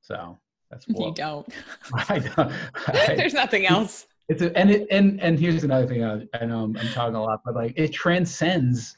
So 0.00 0.38
that's 0.70 0.86
what, 0.88 1.06
you 1.06 1.14
don't. 1.14 1.46
I 2.08 2.18
don't 2.18 2.52
I, 2.88 3.14
There's 3.14 3.34
nothing 3.34 3.66
else. 3.66 4.06
It's 4.28 4.42
a, 4.42 4.56
and 4.58 4.72
it, 4.72 4.88
and 4.90 5.20
and 5.20 5.38
here's 5.38 5.62
another 5.62 5.86
thing. 5.86 6.02
I, 6.02 6.26
I 6.34 6.44
know 6.46 6.64
I'm, 6.64 6.76
I'm 6.76 6.88
talking 6.88 7.14
a 7.14 7.22
lot, 7.22 7.42
but 7.44 7.54
like 7.54 7.74
it 7.76 7.92
transcends 7.92 8.96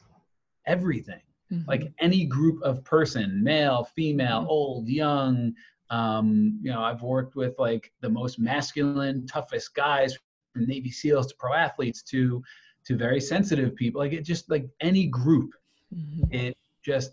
everything 0.65 1.21
mm-hmm. 1.51 1.67
like 1.67 1.91
any 1.99 2.25
group 2.25 2.61
of 2.63 2.83
person 2.83 3.43
male 3.43 3.83
female 3.95 4.41
mm-hmm. 4.41 4.49
old 4.49 4.87
young 4.87 5.53
um, 5.89 6.59
you 6.61 6.71
know 6.71 6.81
i've 6.81 7.01
worked 7.01 7.35
with 7.35 7.55
like 7.57 7.91
the 8.01 8.09
most 8.09 8.39
masculine 8.39 9.25
toughest 9.25 9.73
guys 9.75 10.17
from 10.53 10.67
navy 10.67 10.91
seals 10.91 11.27
to 11.27 11.35
pro 11.37 11.53
athletes 11.53 12.01
to 12.03 12.41
to 12.85 12.95
very 12.95 13.19
sensitive 13.19 13.75
people 13.75 13.99
like 13.99 14.13
it 14.13 14.23
just 14.23 14.49
like 14.49 14.67
any 14.81 15.07
group 15.07 15.51
mm-hmm. 15.93 16.23
it 16.33 16.57
just 16.83 17.11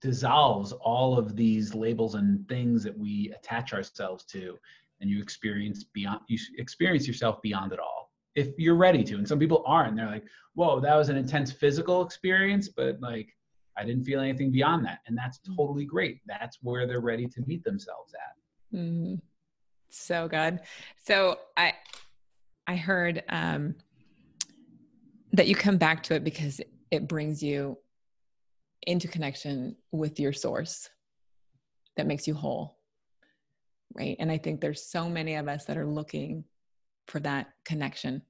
dissolves 0.00 0.72
all 0.72 1.18
of 1.18 1.34
these 1.34 1.74
labels 1.74 2.14
and 2.14 2.46
things 2.46 2.84
that 2.84 2.96
we 2.96 3.32
attach 3.34 3.72
ourselves 3.72 4.24
to 4.24 4.58
and 5.00 5.08
you 5.08 5.20
experience 5.20 5.84
beyond 5.84 6.20
you 6.28 6.38
experience 6.58 7.06
yourself 7.06 7.40
beyond 7.40 7.72
it 7.72 7.78
all 7.78 8.12
if 8.34 8.48
you're 8.58 8.74
ready 8.74 9.02
to 9.02 9.14
and 9.14 9.26
some 9.26 9.38
people 9.38 9.62
aren't 9.66 9.96
they're 9.96 10.06
like 10.06 10.24
whoa 10.54 10.78
that 10.78 10.94
was 10.94 11.08
an 11.08 11.16
intense 11.16 11.50
physical 11.50 12.02
experience 12.02 12.68
but 12.68 13.00
like 13.00 13.34
I 13.76 13.84
didn't 13.84 14.04
feel 14.04 14.20
anything 14.20 14.50
beyond 14.50 14.84
that. 14.86 15.00
And 15.06 15.16
that's 15.16 15.38
mm. 15.38 15.56
totally 15.56 15.84
great. 15.84 16.20
That's 16.26 16.58
where 16.62 16.86
they're 16.86 17.00
ready 17.00 17.26
to 17.26 17.42
meet 17.46 17.64
themselves 17.64 18.14
at. 18.14 18.78
Mm-hmm. 18.78 19.14
So 19.90 20.28
good. 20.28 20.60
So 21.04 21.38
I, 21.56 21.74
I 22.66 22.76
heard 22.76 23.22
um, 23.28 23.76
that 25.32 25.48
you 25.48 25.54
come 25.54 25.76
back 25.76 26.02
to 26.04 26.14
it 26.14 26.24
because 26.24 26.60
it 26.90 27.08
brings 27.08 27.42
you 27.42 27.78
into 28.86 29.08
connection 29.08 29.76
with 29.92 30.20
your 30.20 30.32
source 30.32 30.88
that 31.96 32.06
makes 32.06 32.26
you 32.26 32.34
whole. 32.34 32.78
Right. 33.94 34.16
And 34.18 34.30
I 34.30 34.38
think 34.38 34.60
there's 34.60 34.82
so 34.82 35.08
many 35.08 35.36
of 35.36 35.48
us 35.48 35.66
that 35.66 35.76
are 35.76 35.86
looking 35.86 36.44
for 37.06 37.20
that 37.20 37.52
connection. 37.64 38.22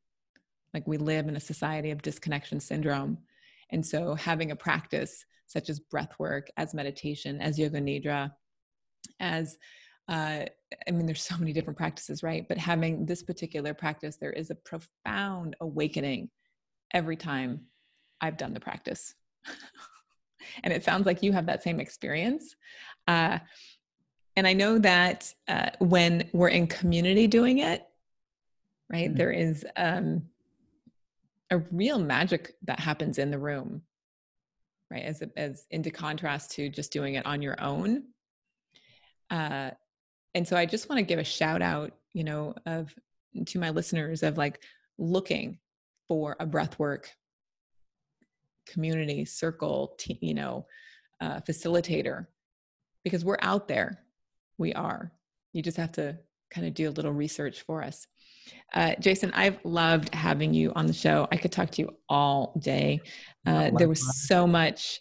Like 0.75 0.87
we 0.87 0.99
live 0.99 1.29
in 1.29 1.37
a 1.37 1.41
society 1.41 1.91
of 1.91 2.03
disconnection 2.03 2.61
syndrome. 2.61 3.19
And 3.71 3.85
so 3.85 4.15
having 4.15 4.51
a 4.51 4.57
practice 4.57 5.25
such 5.55 5.71
as 5.71 5.79
breath 5.79 6.13
work, 6.19 6.49
as 6.57 6.75
meditation, 6.75 7.41
as 7.41 7.59
yoga 7.59 7.81
nidra, 7.81 8.31
as 9.21 9.57
uh, 10.09 10.45
I 10.87 10.91
mean, 10.91 11.07
there's 11.07 11.23
so 11.23 11.39
many 11.39 11.53
different 11.53 11.79
practices, 11.79 12.23
right? 12.23 12.47
But 12.47 12.59
having 12.59 13.07
this 13.07 13.23
particular 13.23 13.73
practice, 13.73 14.17
there 14.17 14.33
is 14.33 14.51
a 14.51 14.55
profound 14.55 15.57
awakening 15.61 16.29
every 16.93 17.17
time 17.17 17.61
I've 18.21 18.37
done 18.37 18.53
the 18.53 18.61
practice. 18.61 19.15
and 20.65 20.73
it 20.73 20.85
sounds 20.85 21.07
like 21.07 21.23
you 21.23 21.33
have 21.33 21.47
that 21.47 21.63
same 21.63 21.81
experience. 21.81 22.55
Uh, 23.09 23.39
and 24.37 24.47
I 24.47 24.53
know 24.53 24.79
that 24.79 25.33
uh, 25.49 25.71
when 25.79 26.29
we're 26.33 26.49
in 26.49 26.67
community 26.67 27.27
doing 27.27 27.59
it, 27.59 27.87
right, 28.91 29.09
mm-hmm. 29.09 29.17
there 29.17 29.31
is 29.31 29.65
um, 29.77 30.23
a 31.51 31.59
real 31.71 31.99
magic 31.99 32.57
that 32.65 32.81
happens 32.81 33.19
in 33.19 33.31
the 33.31 33.39
room 33.39 33.83
right 34.95 35.05
as 35.05 35.23
as 35.37 35.67
into 35.71 35.91
contrast 35.91 36.53
to 36.53 36.69
just 36.69 36.93
doing 36.93 37.15
it 37.15 37.27
on 37.27 37.43
your 37.43 37.61
own. 37.61 38.05
Uh 39.31 39.71
and 40.37 40.47
so 40.47 40.57
i 40.57 40.67
just 40.67 40.89
want 40.89 40.99
to 40.99 41.05
give 41.05 41.21
a 41.21 41.25
shout 41.25 41.63
out 41.63 41.93
you 42.13 42.25
know 42.25 42.55
of 42.67 42.93
to 43.47 43.59
my 43.59 43.71
listeners 43.71 44.23
of 44.23 44.37
like 44.37 44.61
looking 44.99 45.59
for 46.09 46.37
a 46.41 46.47
breathwork 46.47 47.07
community 48.67 49.25
circle 49.25 49.95
t- 49.99 50.19
you 50.21 50.35
know 50.35 50.67
uh, 51.21 51.41
facilitator 51.41 52.27
because 53.05 53.25
we're 53.25 53.39
out 53.41 53.69
there. 53.69 54.01
We 54.59 54.73
are. 54.75 55.13
You 55.53 55.63
just 55.63 55.77
have 55.77 55.93
to 55.93 56.19
kind 56.51 56.67
of 56.67 56.75
do 56.75 56.89
a 56.89 56.91
little 56.91 57.13
research 57.13 57.63
for 57.63 57.83
us 57.83 58.07
uh, 58.75 58.95
Jason, 59.01 59.31
I've 59.35 59.59
loved 59.65 60.13
having 60.15 60.53
you 60.53 60.73
on 60.75 60.87
the 60.87 60.93
show. 60.93 61.29
I 61.31 61.37
could 61.37 61.53
talk 61.53 61.71
to 61.73 61.83
you 61.83 61.97
all 62.09 62.59
day. 62.59 63.01
Uh, 63.47 63.71
there 63.77 63.89
was 63.89 64.27
so 64.27 64.47
much. 64.47 65.01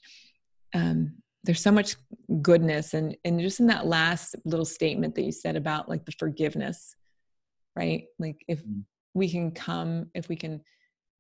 Um, 0.76 1.16
there's 1.44 1.62
so 1.62 1.72
much 1.72 1.96
goodness, 2.42 2.94
and 2.94 3.18
and 3.26 3.40
just 3.40 3.60
in 3.60 3.68
that 3.68 3.88
last 3.88 4.36
little 4.46 4.66
statement 4.66 5.16
that 5.16 5.24
you 5.24 5.32
said 5.32 5.56
about 5.56 5.90
like 5.90 6.06
the 6.06 6.14
forgiveness, 6.14 6.96
right? 7.76 8.06
Like 8.20 8.44
if 8.48 8.64
mm. 8.64 8.84
we 9.14 9.30
can 9.30 9.52
come, 9.52 10.10
if 10.14 10.30
we 10.30 10.36
can 10.36 10.62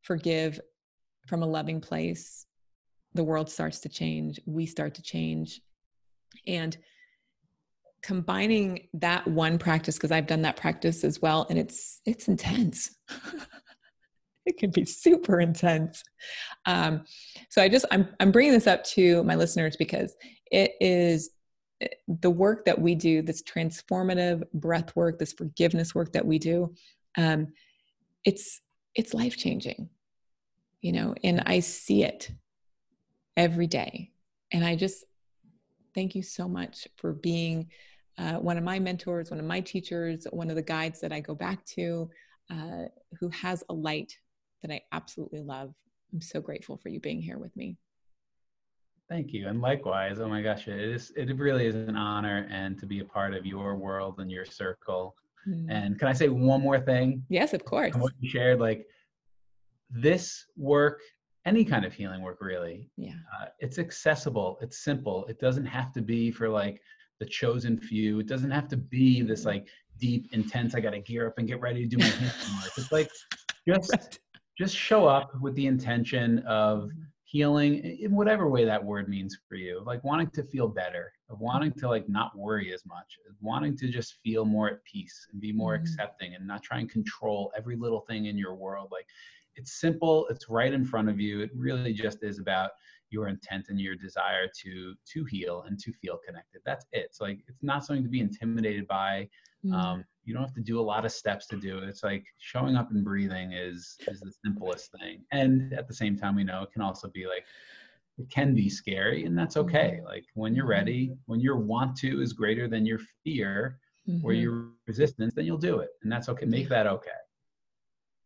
forgive 0.03 0.59
from 1.27 1.41
a 1.41 1.47
loving 1.47 1.81
place, 1.81 2.45
the 3.13 3.23
world 3.23 3.49
starts 3.49 3.79
to 3.81 3.89
change. 3.89 4.39
We 4.45 4.65
start 4.65 4.95
to 4.95 5.01
change, 5.01 5.59
and 6.45 6.77
combining 8.03 8.87
that 8.93 9.25
one 9.27 9.57
practice 9.57 9.95
because 9.95 10.11
I've 10.11 10.27
done 10.27 10.41
that 10.41 10.57
practice 10.57 11.03
as 11.03 11.21
well 11.21 11.47
and 11.49 11.57
it's 11.57 12.01
it's 12.05 12.27
intense. 12.27 12.95
it 14.45 14.57
can 14.57 14.71
be 14.71 14.85
super 14.85 15.39
intense. 15.39 16.03
Um, 16.65 17.05
so 17.49 17.61
I 17.61 17.69
just 17.69 17.85
I'm 17.91 18.09
I'm 18.19 18.31
bringing 18.31 18.53
this 18.53 18.67
up 18.67 18.83
to 18.85 19.23
my 19.23 19.35
listeners 19.35 19.77
because 19.77 20.15
it 20.51 20.73
is 20.81 21.31
eh, 21.81 21.87
the 22.07 22.29
work 22.29 22.65
that 22.65 22.79
we 22.79 22.93
do, 22.93 23.21
this 23.21 23.41
transformative 23.41 24.43
breath 24.53 24.95
work, 24.95 25.17
this 25.17 25.33
forgiveness 25.33 25.95
work 25.95 26.11
that 26.13 26.25
we 26.25 26.39
do. 26.39 26.73
Um, 27.17 27.47
it's 28.25 28.61
it's 28.95 29.13
life 29.13 29.37
changing, 29.37 29.89
you 30.81 30.91
know, 30.91 31.15
and 31.23 31.41
I 31.45 31.61
see 31.61 32.03
it 32.03 32.29
every 33.37 33.67
day, 33.67 34.11
and 34.51 34.65
I 34.65 34.75
just 34.75 35.05
thank 35.95 36.15
you 36.15 36.21
so 36.21 36.49
much 36.49 36.87
for 36.97 37.13
being 37.13 37.69
uh, 38.17 38.33
one 38.33 38.57
of 38.57 38.63
my 38.63 38.79
mentors, 38.79 39.31
one 39.31 39.39
of 39.39 39.45
my 39.45 39.59
teachers, 39.59 40.27
one 40.31 40.49
of 40.49 40.55
the 40.55 40.61
guides 40.61 40.99
that 41.01 41.11
I 41.11 41.19
go 41.19 41.33
back 41.33 41.65
to, 41.65 42.09
uh, 42.51 42.83
who 43.19 43.29
has 43.29 43.63
a 43.69 43.73
light 43.73 44.15
that 44.61 44.71
I 44.71 44.81
absolutely 44.91 45.41
love. 45.41 45.73
I'm 46.13 46.21
so 46.21 46.39
grateful 46.41 46.77
for 46.77 46.89
you 46.89 46.99
being 46.99 47.21
here 47.21 47.39
with 47.39 47.55
me. 47.55 47.77
Thank 49.09 49.33
you, 49.33 49.47
and 49.47 49.61
likewise. 49.61 50.19
Oh 50.19 50.27
my 50.27 50.41
gosh, 50.41 50.67
it 50.67 50.79
is. 50.79 51.11
It 51.15 51.35
really 51.37 51.65
is 51.65 51.75
an 51.75 51.97
honor 51.97 52.47
and 52.49 52.79
to 52.79 52.85
be 52.85 52.99
a 52.99 53.05
part 53.05 53.33
of 53.33 53.45
your 53.45 53.75
world 53.75 54.19
and 54.19 54.31
your 54.31 54.45
circle. 54.45 55.15
Mm. 55.47 55.65
And 55.69 55.99
can 55.99 56.07
I 56.07 56.13
say 56.13 56.29
one 56.29 56.61
more 56.61 56.79
thing? 56.79 57.23
Yes, 57.29 57.53
of 57.53 57.65
course. 57.65 57.93
What 57.95 58.13
you 58.19 58.29
shared, 58.29 58.59
like 58.59 58.87
this 59.89 60.45
work, 60.55 61.01
any 61.45 61.65
kind 61.65 61.83
of 61.83 61.93
healing 61.93 62.21
work, 62.21 62.39
really. 62.41 62.89
Yeah. 62.95 63.15
Uh, 63.39 63.47
it's 63.59 63.77
accessible. 63.77 64.57
It's 64.61 64.83
simple. 64.83 65.25
It 65.27 65.39
doesn't 65.39 65.65
have 65.65 65.91
to 65.93 66.01
be 66.01 66.31
for 66.31 66.47
like 66.47 66.81
the 67.23 67.29
chosen 67.29 67.77
few. 67.77 68.19
It 68.19 68.27
doesn't 68.27 68.51
have 68.51 68.67
to 68.69 68.77
be 68.77 69.21
this 69.21 69.45
like 69.45 69.67
deep, 69.97 70.27
intense. 70.33 70.75
I 70.75 70.81
got 70.81 70.91
to 70.91 70.99
gear 70.99 71.27
up 71.27 71.37
and 71.37 71.47
get 71.47 71.61
ready 71.61 71.87
to 71.87 71.87
do 71.87 71.97
my 71.97 72.05
work. 72.63 72.71
It's 72.77 72.91
like 72.91 73.09
just 73.67 74.19
just 74.57 74.75
show 74.75 75.07
up 75.07 75.31
with 75.41 75.55
the 75.55 75.65
intention 75.65 76.39
of 76.39 76.89
healing 77.23 77.79
in 78.01 78.15
whatever 78.15 78.47
way 78.47 78.63
that 78.63 78.83
word 78.83 79.09
means 79.09 79.35
for 79.49 79.55
you 79.55 79.81
like 79.87 80.03
wanting 80.03 80.29
to 80.29 80.43
feel 80.43 80.67
better 80.67 81.11
of 81.31 81.39
wanting 81.39 81.71
to 81.71 81.89
like 81.89 82.07
not 82.07 82.37
worry 82.37 82.71
as 82.71 82.85
much 82.85 83.17
wanting 83.41 83.75
to 83.75 83.87
just 83.87 84.17
feel 84.23 84.45
more 84.45 84.69
at 84.69 84.83
peace 84.83 85.25
and 85.31 85.41
be 85.41 85.51
more 85.51 85.73
mm-hmm. 85.73 85.81
accepting 85.81 86.35
and 86.35 86.45
not 86.45 86.61
try 86.61 86.77
and 86.77 86.91
control 86.91 87.51
every 87.57 87.75
little 87.75 88.01
thing 88.01 88.27
in 88.27 88.37
your 88.37 88.53
world 88.53 88.89
like 88.91 89.07
it's 89.55 89.79
simple. 89.79 90.27
It's 90.29 90.49
right 90.49 90.73
in 90.73 90.85
front 90.85 91.09
of 91.09 91.19
you. 91.19 91.41
It 91.41 91.51
really 91.55 91.93
just 91.93 92.23
is 92.23 92.39
about 92.39 92.71
your 93.13 93.27
intent 93.27 93.67
and 93.69 93.79
your 93.79 93.95
desire 93.95 94.47
to 94.63 94.95
to 95.13 95.23
heal 95.25 95.63
and 95.67 95.79
to 95.79 95.93
feel 95.93 96.19
connected. 96.25 96.61
That's 96.65 96.85
it. 96.91 97.05
It's 97.05 97.21
like 97.21 97.39
it's 97.47 97.61
not 97.61 97.85
something 97.85 98.03
to 98.03 98.09
be 98.09 98.19
intimidated 98.19 98.87
by. 98.87 99.29
Mm. 99.63 99.73
Um, 99.73 100.05
you 100.25 100.33
don't 100.33 100.43
have 100.43 100.53
to 100.55 100.61
do 100.61 100.79
a 100.79 100.81
lot 100.81 101.05
of 101.05 101.11
steps 101.11 101.47
to 101.47 101.57
do 101.57 101.77
it. 101.77 101.83
It's 101.83 102.03
like 102.03 102.25
showing 102.37 102.75
up 102.75 102.91
and 102.91 103.03
breathing 103.03 103.53
is 103.53 103.95
is 104.07 104.19
the 104.19 104.33
simplest 104.43 104.91
thing. 104.99 105.23
And 105.31 105.73
at 105.73 105.87
the 105.87 105.93
same 105.93 106.17
time, 106.17 106.35
we 106.35 106.43
know 106.43 106.63
it 106.63 106.71
can 106.71 106.81
also 106.81 107.07
be 107.07 107.27
like 107.27 107.45
it 108.17 108.29
can 108.29 108.53
be 108.53 108.69
scary, 108.69 109.25
and 109.25 109.37
that's 109.37 109.57
okay. 109.57 109.97
Mm-hmm. 109.97 110.05
Like 110.05 110.25
when 110.33 110.55
you're 110.55 110.67
ready, 110.67 111.07
mm-hmm. 111.07 111.19
when 111.27 111.39
your 111.39 111.57
want 111.57 111.95
to 111.97 112.21
is 112.21 112.33
greater 112.33 112.67
than 112.67 112.85
your 112.85 112.99
fear 113.23 113.79
mm-hmm. 114.09 114.25
or 114.25 114.33
your 114.33 114.69
resistance, 114.87 115.33
then 115.35 115.45
you'll 115.45 115.57
do 115.57 115.79
it, 115.79 115.89
and 116.01 116.11
that's 116.11 116.29
okay. 116.29 116.45
Make 116.45 116.69
that 116.69 116.87
okay. 116.87 117.11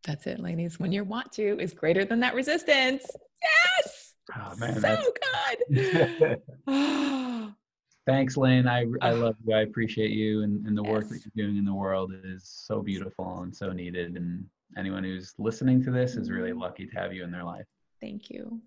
That's 0.03 0.25
it, 0.27 0.39
ladies. 0.39 0.79
When 0.79 0.91
your 0.91 1.03
want 1.03 1.31
to 1.33 1.59
is 1.59 1.73
greater 1.73 2.05
than 2.05 2.19
that 2.21 2.33
resistance. 2.33 3.05
Yes. 3.41 3.76
Oh 4.35 4.55
man, 4.59 4.81
so 4.81 5.13
good. 5.69 6.41
Thanks, 8.07 8.37
Lane. 8.37 8.67
I, 8.67 8.85
I 9.01 9.11
love 9.11 9.35
you. 9.45 9.53
I 9.53 9.61
appreciate 9.61 10.11
you 10.11 10.43
and, 10.43 10.65
and 10.65 10.77
the 10.77 10.83
yes. 10.83 10.91
work 10.91 11.09
that 11.09 11.19
you're 11.25 11.45
doing 11.45 11.57
in 11.57 11.65
the 11.65 11.73
world 11.73 12.13
is 12.23 12.43
so 12.45 12.81
beautiful 12.81 13.41
and 13.41 13.53
so 13.53 13.71
needed. 13.71 14.15
And 14.15 14.45
anyone 14.77 15.03
who's 15.03 15.33
listening 15.37 15.83
to 15.83 15.91
this 15.91 16.15
is 16.15 16.31
really 16.31 16.53
lucky 16.53 16.87
to 16.87 16.95
have 16.95 17.13
you 17.13 17.25
in 17.25 17.31
their 17.31 17.43
life. 17.43 17.65
Thank 17.99 18.29
you. 18.29 18.61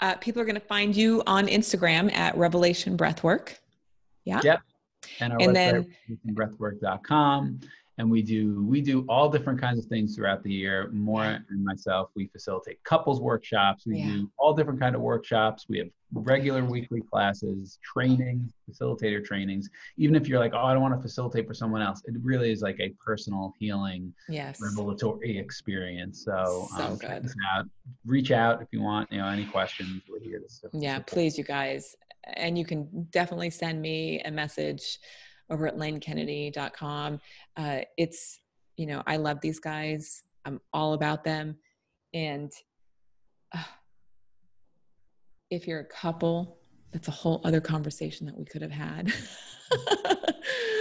Uh, 0.00 0.16
people 0.16 0.42
are 0.42 0.44
going 0.44 0.54
to 0.56 0.60
find 0.60 0.96
you 0.96 1.22
on 1.26 1.46
Instagram 1.46 2.12
at 2.12 2.36
Revelation 2.36 2.96
Breathwork. 2.96 3.54
Yeah. 4.24 4.40
Yep. 4.42 4.60
And 5.20 5.32
our 5.32 5.38
and 5.40 5.50
website, 5.50 5.54
then, 5.54 6.34
breathwork.com 6.34 7.60
and 8.00 8.10
we 8.10 8.22
do 8.22 8.64
we 8.64 8.80
do 8.80 9.04
all 9.10 9.28
different 9.28 9.60
kinds 9.60 9.78
of 9.78 9.84
things 9.84 10.16
throughout 10.16 10.42
the 10.42 10.50
year. 10.50 10.88
Mora 10.90 11.44
and 11.50 11.62
myself 11.62 12.08
we 12.16 12.28
facilitate 12.28 12.82
couples 12.82 13.20
workshops. 13.20 13.84
We 13.86 13.98
yeah. 13.98 14.06
do 14.06 14.30
all 14.38 14.54
different 14.54 14.80
kind 14.80 14.94
of 14.94 15.02
workshops. 15.02 15.66
We 15.68 15.78
have 15.78 15.88
regular 16.12 16.64
weekly 16.64 17.02
classes 17.02 17.78
trainings 17.84 18.52
facilitator 18.68 19.22
trainings. 19.22 19.68
Even 19.98 20.16
if 20.16 20.28
you're 20.28 20.38
like 20.38 20.54
oh 20.54 20.64
i 20.64 20.72
don't 20.72 20.82
want 20.82 20.94
to 20.94 21.00
facilitate 21.00 21.46
for 21.46 21.52
someone 21.52 21.82
else 21.82 22.00
it 22.06 22.14
really 22.22 22.50
is 22.50 22.62
like 22.62 22.80
a 22.80 22.88
personal 23.04 23.52
healing 23.58 24.12
yes. 24.28 24.58
revelatory 24.60 25.38
experience. 25.38 26.24
So, 26.24 26.68
so 26.76 26.84
um, 26.84 26.96
good. 26.96 27.28
Out. 27.54 27.66
reach 28.06 28.30
out 28.30 28.62
if 28.62 28.68
you 28.72 28.80
want 28.80 29.12
you 29.12 29.18
know 29.18 29.28
any 29.28 29.44
questions. 29.44 30.02
We're 30.08 30.20
here 30.20 30.40
to 30.40 30.68
yeah 30.72 31.00
please 31.00 31.36
you 31.36 31.44
guys. 31.44 31.96
And 32.34 32.56
you 32.56 32.64
can 32.64 33.08
definitely 33.10 33.50
send 33.50 33.80
me 33.82 34.22
a 34.22 34.30
message 34.30 34.98
over 35.50 35.66
at 35.66 35.76
lanekennedy.com. 35.76 37.20
Uh, 37.56 37.78
it's, 37.96 38.40
you 38.76 38.86
know, 38.86 39.02
I 39.06 39.16
love 39.16 39.40
these 39.40 39.58
guys. 39.58 40.22
I'm 40.44 40.60
all 40.72 40.94
about 40.94 41.24
them. 41.24 41.56
And 42.14 42.50
uh, 43.54 43.62
if 45.50 45.66
you're 45.66 45.80
a 45.80 45.84
couple, 45.84 46.58
that's 46.92 47.08
a 47.08 47.12
whole 47.12 47.40
other 47.44 47.60
conversation 47.60 48.26
that 48.26 48.36
we 48.36 48.44
could 48.44 48.62
have 48.62 48.70
had. 48.70 49.12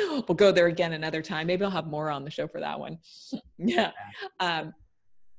we'll 0.10 0.36
go 0.36 0.52
there 0.52 0.68
again 0.68 0.94
another 0.94 1.22
time. 1.22 1.48
Maybe 1.48 1.64
I'll 1.64 1.72
have 1.72 1.88
Mora 1.88 2.16
on 2.16 2.24
the 2.24 2.32
show 2.32 2.48
for 2.48 2.60
that 2.60 2.80
one. 2.80 2.98
yeah. 3.58 3.92
Um, 4.40 4.74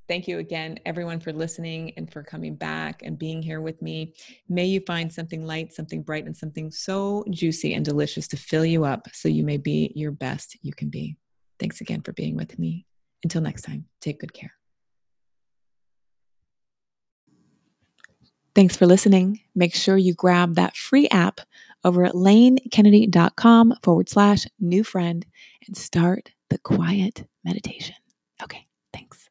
Thank 0.07 0.27
you 0.27 0.39
again, 0.39 0.77
everyone, 0.85 1.19
for 1.19 1.31
listening 1.31 1.93
and 1.95 2.11
for 2.11 2.21
coming 2.21 2.55
back 2.55 3.01
and 3.03 3.17
being 3.17 3.41
here 3.41 3.61
with 3.61 3.81
me. 3.81 4.13
May 4.49 4.65
you 4.65 4.81
find 4.81 5.11
something 5.11 5.45
light, 5.45 5.73
something 5.73 6.03
bright, 6.03 6.25
and 6.25 6.35
something 6.35 6.69
so 6.69 7.23
juicy 7.29 7.73
and 7.73 7.85
delicious 7.85 8.27
to 8.29 8.37
fill 8.37 8.65
you 8.65 8.83
up 8.83 9.07
so 9.13 9.29
you 9.29 9.43
may 9.43 9.57
be 9.57 9.93
your 9.95 10.11
best 10.11 10.57
you 10.61 10.73
can 10.73 10.89
be. 10.89 11.15
Thanks 11.59 11.79
again 11.79 12.01
for 12.01 12.11
being 12.11 12.35
with 12.35 12.59
me. 12.59 12.85
Until 13.23 13.41
next 13.41 13.61
time, 13.61 13.85
take 14.01 14.19
good 14.19 14.33
care. 14.33 14.53
Thanks 18.53 18.75
for 18.75 18.85
listening. 18.85 19.39
Make 19.55 19.73
sure 19.73 19.95
you 19.95 20.13
grab 20.13 20.55
that 20.55 20.75
free 20.75 21.07
app 21.09 21.39
over 21.85 22.03
at 22.03 22.13
lanekennedy.com 22.13 23.75
forward 23.81 24.09
slash 24.09 24.45
new 24.59 24.83
friend 24.83 25.25
and 25.65 25.77
start 25.77 26.31
the 26.49 26.57
quiet 26.57 27.27
meditation. 27.45 27.95
Okay, 28.43 28.67
thanks. 28.91 29.30